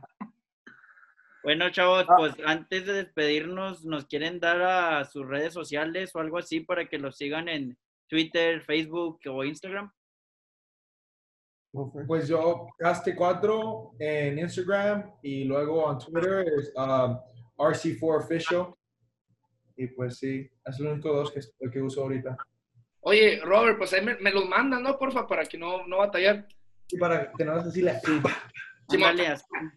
Bueno, 1.42 1.70
chavos, 1.72 2.06
Ah. 2.10 2.16
pues 2.18 2.34
antes 2.46 2.86
de 2.86 2.94
despedirnos, 2.94 3.86
¿nos 3.86 4.06
quieren 4.06 4.40
dar 4.42 4.62
a 4.62 5.06
sus 5.06 5.26
redes 5.26 5.54
sociales 5.54 6.12
o 6.14 6.20
algo 6.20 6.38
así 6.38 6.60
para 6.60 6.88
que 6.90 7.00
los 7.00 7.16
sigan 7.18 7.48
en 7.48 7.78
Twitter, 8.10 8.62
Facebook 8.62 9.20
o 9.26 9.44
Instagram? 9.46 9.90
Pues 11.72 12.28
yo, 12.28 12.68
Caste4 12.80 13.96
en 14.00 14.40
Instagram 14.40 15.12
y 15.22 15.44
luego 15.44 15.92
en 15.92 15.98
Twitter 16.00 16.46
es 16.58 16.74
um, 16.76 17.20
RC4Official. 17.58 18.74
Y 19.76 19.88
pues 19.88 20.18
sí, 20.18 20.50
es 20.66 20.80
los 20.80 20.92
únicos 20.92 21.34
dos 21.34 21.52
que, 21.60 21.70
que 21.70 21.82
uso 21.82 22.02
ahorita. 22.04 22.36
Oye, 23.02 23.40
Robert, 23.44 23.78
pues 23.78 23.94
ahí 23.94 24.04
me, 24.04 24.16
me 24.16 24.32
los 24.32 24.48
mandan, 24.48 24.84
¿no? 24.84 24.98
Porfa, 24.98 25.28
para 25.28 25.46
que 25.46 25.58
no, 25.58 25.86
no 25.88 26.00
batallar. 26.00 26.48
Y 26.90 26.98
para 26.98 27.32
que 27.32 27.46
no 27.46 27.54
así 27.54 27.82
la 27.82 27.94
así. 27.94 28.22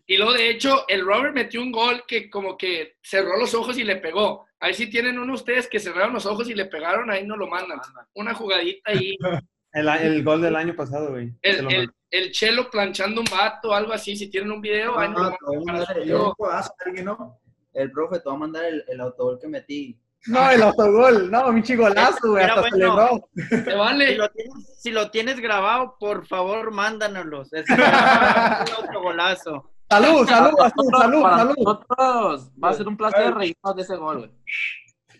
Y 0.06 0.16
luego, 0.16 0.32
de 0.32 0.50
hecho, 0.50 0.88
el 0.88 1.04
Robert 1.04 1.34
metió 1.34 1.60
un 1.60 1.70
gol 1.70 2.04
que 2.06 2.30
como 2.30 2.56
que 2.56 2.96
cerró 3.02 3.38
los 3.38 3.54
ojos 3.54 3.76
y 3.78 3.84
le 3.84 3.96
pegó. 3.96 4.46
Ahí 4.58 4.74
sí 4.74 4.88
tienen 4.88 5.18
uno 5.18 5.34
ustedes 5.34 5.68
que 5.68 5.80
cerraron 5.80 6.14
los 6.14 6.24
ojos 6.24 6.48
y 6.48 6.54
le 6.54 6.66
pegaron, 6.66 7.10
ahí 7.10 7.26
no 7.26 7.36
lo 7.36 7.46
mandan. 7.46 7.78
Una 8.14 8.34
jugadita 8.34 8.90
ahí. 8.90 9.16
El, 9.72 9.88
el 9.88 10.22
gol 10.22 10.42
del 10.42 10.56
año 10.56 10.74
pasado, 10.76 11.10
güey. 11.10 11.32
El, 11.42 11.72
el, 11.72 11.90
el 12.10 12.30
chelo 12.32 12.70
planchando 12.70 13.20
un 13.22 13.26
vato, 13.30 13.72
algo 13.74 13.92
así. 13.92 14.16
Si 14.16 14.28
tienen 14.28 14.52
un 14.52 14.60
video, 14.60 14.98
ahí 14.98 15.08
Ah, 15.08 15.12
nos 15.12 15.22
lo 15.22 15.30
te 15.30 15.36
voy 15.46 15.56
a 15.56 15.58
mandan 15.58 15.66
para 15.66 15.78
mandar 15.78 15.96
el- 15.98 16.02
subirlo. 16.04 16.26
un 16.28 16.32
codazo 16.34 16.70
a 16.72 16.84
alguien, 16.86 17.04
¿no? 17.06 17.38
El 17.72 17.90
profe 17.90 18.18
te 18.20 18.28
va 18.28 18.34
a 18.34 18.38
mandar 18.38 18.64
el, 18.66 18.84
el 18.86 19.00
autogol 19.00 19.38
que 19.40 19.48
metí. 19.48 19.98
No, 20.26 20.50
el 20.50 20.62
autogol. 20.62 21.30
No, 21.30 21.50
mi 21.52 21.62
chigolazo, 21.62 22.30
güey. 22.30 22.44
Era 22.44 22.54
Hasta 22.54 22.68
bueno. 22.76 23.24
Te 23.34 23.64
Si 23.64 23.76
vale. 23.76 24.16
lo, 24.16 24.28
tienes, 24.28 24.80
si 24.80 24.90
lo 24.90 25.10
tienes 25.10 25.40
grabado, 25.40 25.96
por 25.98 26.26
favor, 26.26 26.70
mándanoslos. 26.70 27.52
Es 27.54 27.64
un 27.70 27.76
autogolazo. 28.76 29.70
Salud, 29.90 30.26
salud, 30.28 30.50
salud, 30.58 30.90
salud, 30.98 31.22
Para 31.22 31.36
salud. 31.38 31.54
nosotros 31.58 32.50
va 32.62 32.68
a 32.70 32.72
ser 32.74 32.88
un 32.88 32.96
placer 32.96 33.34
reírnos 33.34 33.76
de 33.76 33.82
ese 33.82 33.96
gol, 33.96 34.18
güey. 34.18 34.30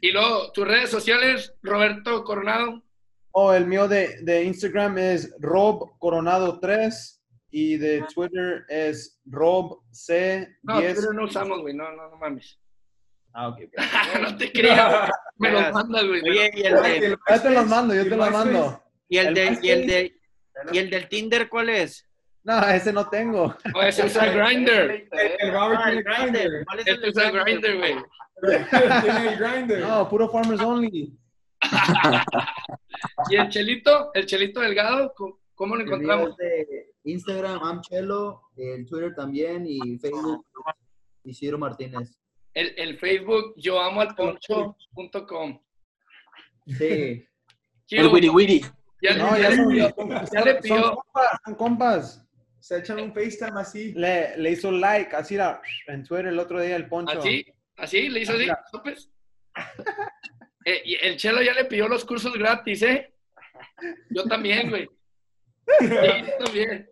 Y 0.00 0.12
luego, 0.12 0.50
tus 0.52 0.66
redes 0.66 0.90
sociales, 0.90 1.54
Roberto 1.62 2.24
Coronado. 2.24 2.82
Oh, 3.32 3.52
el 3.54 3.66
mío 3.66 3.88
de, 3.88 4.18
de 4.22 4.44
Instagram 4.44 4.98
es 4.98 5.34
Rob 5.40 5.98
Coronado 5.98 6.60
3 6.60 7.22
y 7.50 7.76
de 7.76 8.04
Twitter 8.14 8.64
es 8.68 9.20
Rob 9.26 9.80
C10. 9.90 10.58
No, 10.62 10.74
Twitter 10.80 11.14
no 11.14 11.24
usamos, 11.24 11.60
güey. 11.60 11.74
No, 11.74 11.90
no, 11.92 12.10
no 12.10 12.16
mames. 12.18 12.58
Ah, 13.34 13.48
ok, 13.48 13.60
no 14.20 14.36
te 14.36 14.52
creas. 14.52 15.10
Me 15.38 15.50
los 15.50 15.72
mandas, 15.72 16.06
güey. 16.06 16.20
Oye, 16.28 16.50
y 16.54 16.62
el, 16.62 16.82
de, 16.82 17.18
Yo 17.30 17.40
te 17.42 17.50
los 17.50 17.66
mando, 17.66 17.94
yo 17.94 18.04
te 18.04 18.16
los 18.16 18.30
mando. 18.30 18.82
y 19.08 19.16
el, 19.16 19.34
de, 19.34 19.58
y 19.62 19.70
el, 19.70 19.86
de, 19.86 20.20
y 20.72 20.78
el 20.78 20.90
del 20.90 21.08
Tinder, 21.08 21.48
¿cuál 21.48 21.70
es? 21.70 22.06
No, 22.44 22.60
ese 22.68 22.92
no 22.92 23.08
tengo. 23.08 23.56
O 23.74 23.82
ese 23.82 24.04
usa. 24.04 24.26
El 24.26 24.34
Robert 25.52 25.80
Ah, 25.84 25.90
el 25.92 26.02
tiene 26.04 26.18
Grindr. 26.18 26.40
Grindr. 26.40 26.64
¿Cuál 26.66 26.78
es 26.80 26.86
el 26.86 27.04
Este? 27.04 27.30
Grindr, 27.30 27.76
güey. 27.78 27.94
Tiene 29.02 29.28
el 29.32 29.38
Grindr. 29.38 29.78
No, 29.78 30.08
puro 30.08 30.28
Farmers 30.28 30.60
Only. 30.60 31.16
Y 33.30 33.36
el 33.36 33.48
Chelito, 33.48 34.10
el 34.14 34.26
Chelito 34.26 34.60
Delgado, 34.60 35.12
¿cómo- 35.16 35.38
¿cómo 35.54 35.76
lo 35.76 35.82
encontramos? 35.84 36.36
de 36.36 36.92
Instagram, 37.04 37.62
Amchelo, 37.62 38.42
el 38.56 38.86
Twitter 38.86 39.14
también 39.14 39.64
y 39.66 39.98
Facebook, 39.98 40.46
Isidro 41.24 41.58
Martínez. 41.58 42.16
El, 42.54 42.74
el 42.76 42.98
Facebook, 42.98 43.54
yo 43.56 43.80
amo 43.80 44.00
al 44.02 44.14
poncho.com. 44.14 45.60
Sí. 46.66 47.24
El 47.90 48.06
wiri 48.08 48.28
wiri. 48.28 48.60
Ya, 49.02 49.16
No, 49.16 49.36
ya 49.36 49.50
ya 49.50 49.50
le 49.50 49.66
pidió. 49.66 49.94
son- 49.96 50.08
ya 50.32 50.40
le 50.44 50.52
son 50.52 50.60
pidió. 50.62 50.94
compas, 50.94 51.40
son 51.44 51.54
compas. 51.56 52.28
Se 52.60 52.78
echan 52.78 53.00
un 53.00 53.12
FaceTime 53.12 53.60
así. 53.60 53.92
Le, 53.94 54.36
le 54.36 54.50
hizo 54.52 54.70
like, 54.70 55.14
así 55.16 55.34
era, 55.34 55.60
en 55.88 56.04
Twitter 56.04 56.26
el 56.26 56.38
otro 56.38 56.60
día 56.60 56.76
el 56.76 56.88
poncho. 56.88 57.18
Así, 57.18 57.44
así, 57.76 58.08
le 58.08 58.20
hizo 58.20 58.32
así, 58.32 58.42
Mira. 58.42 58.62
Eh, 60.64 60.82
y 60.84 60.94
el 60.94 61.16
Chelo 61.16 61.42
ya 61.42 61.54
le 61.54 61.64
pidió 61.64 61.88
los 61.88 62.04
cursos 62.04 62.32
gratis, 62.34 62.82
¿eh? 62.82 63.12
Yo 64.10 64.24
también, 64.24 64.70
güey. 64.70 64.88
Sí, 65.78 65.86
yo 65.88 66.44
también. 66.44 66.88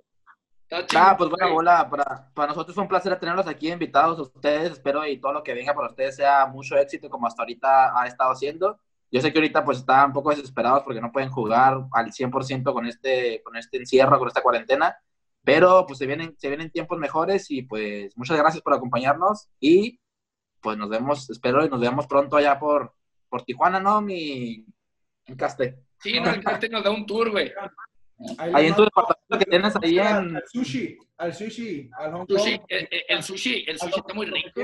Ah, 0.95 1.15
pues 1.17 1.31
buena 1.31 1.53
bola. 1.53 1.89
Para, 1.91 2.31
para 2.33 2.49
nosotros 2.49 2.75
fue 2.75 2.83
un 2.83 2.89
placer 2.89 3.19
tenerlos 3.19 3.47
aquí 3.47 3.71
invitados 3.71 4.19
a 4.19 4.23
ustedes. 4.23 4.73
Espero 4.73 5.07
y 5.07 5.19
todo 5.19 5.33
lo 5.33 5.43
que 5.43 5.55
venga 5.55 5.75
para 5.75 5.89
ustedes 5.89 6.17
sea 6.17 6.47
mucho 6.47 6.77
éxito 6.77 7.11
como 7.11 7.27
hasta 7.27 7.43
ahorita 7.43 8.01
ha 8.01 8.07
estado 8.07 8.33
haciendo. 8.33 8.79
Yo 9.11 9.21
sé 9.21 9.33
que 9.33 9.39
ahorita 9.39 9.65
pues 9.65 9.79
están 9.79 10.07
un 10.07 10.13
poco 10.13 10.31
desesperados 10.31 10.85
porque 10.85 11.01
no 11.01 11.11
pueden 11.11 11.31
jugar 11.31 11.87
al 11.93 12.13
100% 12.13 12.73
con 12.73 12.87
este, 12.87 13.43
con 13.43 13.57
este 13.57 13.79
encierro, 13.79 14.19
con 14.19 14.29
esta 14.29 14.43
cuarentena. 14.43 14.97
Pero 15.43 15.85
pues 15.87 15.99
se 15.99 16.07
vienen, 16.07 16.37
se 16.39 16.49
vienen 16.49 16.71
tiempos 16.71 16.99
mejores 16.99 17.51
y 17.51 17.63
pues 17.63 18.17
muchas 18.17 18.37
gracias 18.37 18.63
por 18.63 18.75
acompañarnos 18.75 19.49
y 19.59 19.99
pues 20.61 20.77
nos 20.77 20.91
vemos, 20.91 21.29
espero 21.31 21.65
y 21.65 21.71
nos 21.71 21.81
vemos 21.81 22.07
pronto 22.07 22.37
allá 22.37 22.59
por, 22.59 22.95
por 23.31 23.43
Tijuana, 23.45 23.81
¿no? 23.81 24.01
Mi, 24.03 24.67
mi 25.29 25.37
caste. 25.37 25.79
Sí, 26.01 26.19
no, 26.21 26.31
el 26.31 26.43
Carte 26.43 26.69
nos 26.69 26.83
da 26.85 26.91
un 26.91 27.07
tour, 27.07 27.31
güey. 27.31 27.53
Ahí 28.39 28.67
en 28.67 28.75
tu 28.75 28.85
departamento 28.85 29.39
que 29.39 29.45
tienes 29.47 29.75
ahí 29.83 29.99
en... 29.99 30.37
Al 30.37 30.43
sushi, 30.47 30.99
al 31.17 31.33
sushi, 31.35 31.91
al 31.97 32.13
Hong 32.13 32.27
Kong. 32.27 32.39
Sushi, 32.39 32.61
el, 32.69 32.89
el- 32.91 33.03
el 33.09 33.23
sushi, 33.23 33.65
el 33.67 33.79
sushi 33.79 33.99
está 34.01 34.13
muy 34.15 34.27
rico. 34.27 34.61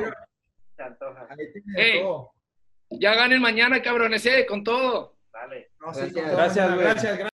Se 0.76 0.82
antoja. 0.82 1.26
Ahí 1.30 1.52
tiene 1.52 1.72
de 1.74 1.92
Ey. 1.92 2.00
todo. 2.02 2.32
Ya 2.90 3.14
ganen 3.14 3.40
mañana, 3.40 3.80
cabrones, 3.80 4.26
eh, 4.26 4.44
con 4.46 4.62
todo. 4.62 5.16
Dale. 5.32 5.70
No, 5.80 5.92
sí, 5.94 6.00
Gracias. 6.10 6.76
Gracias, 6.76 6.78
gracias. 6.78 7.28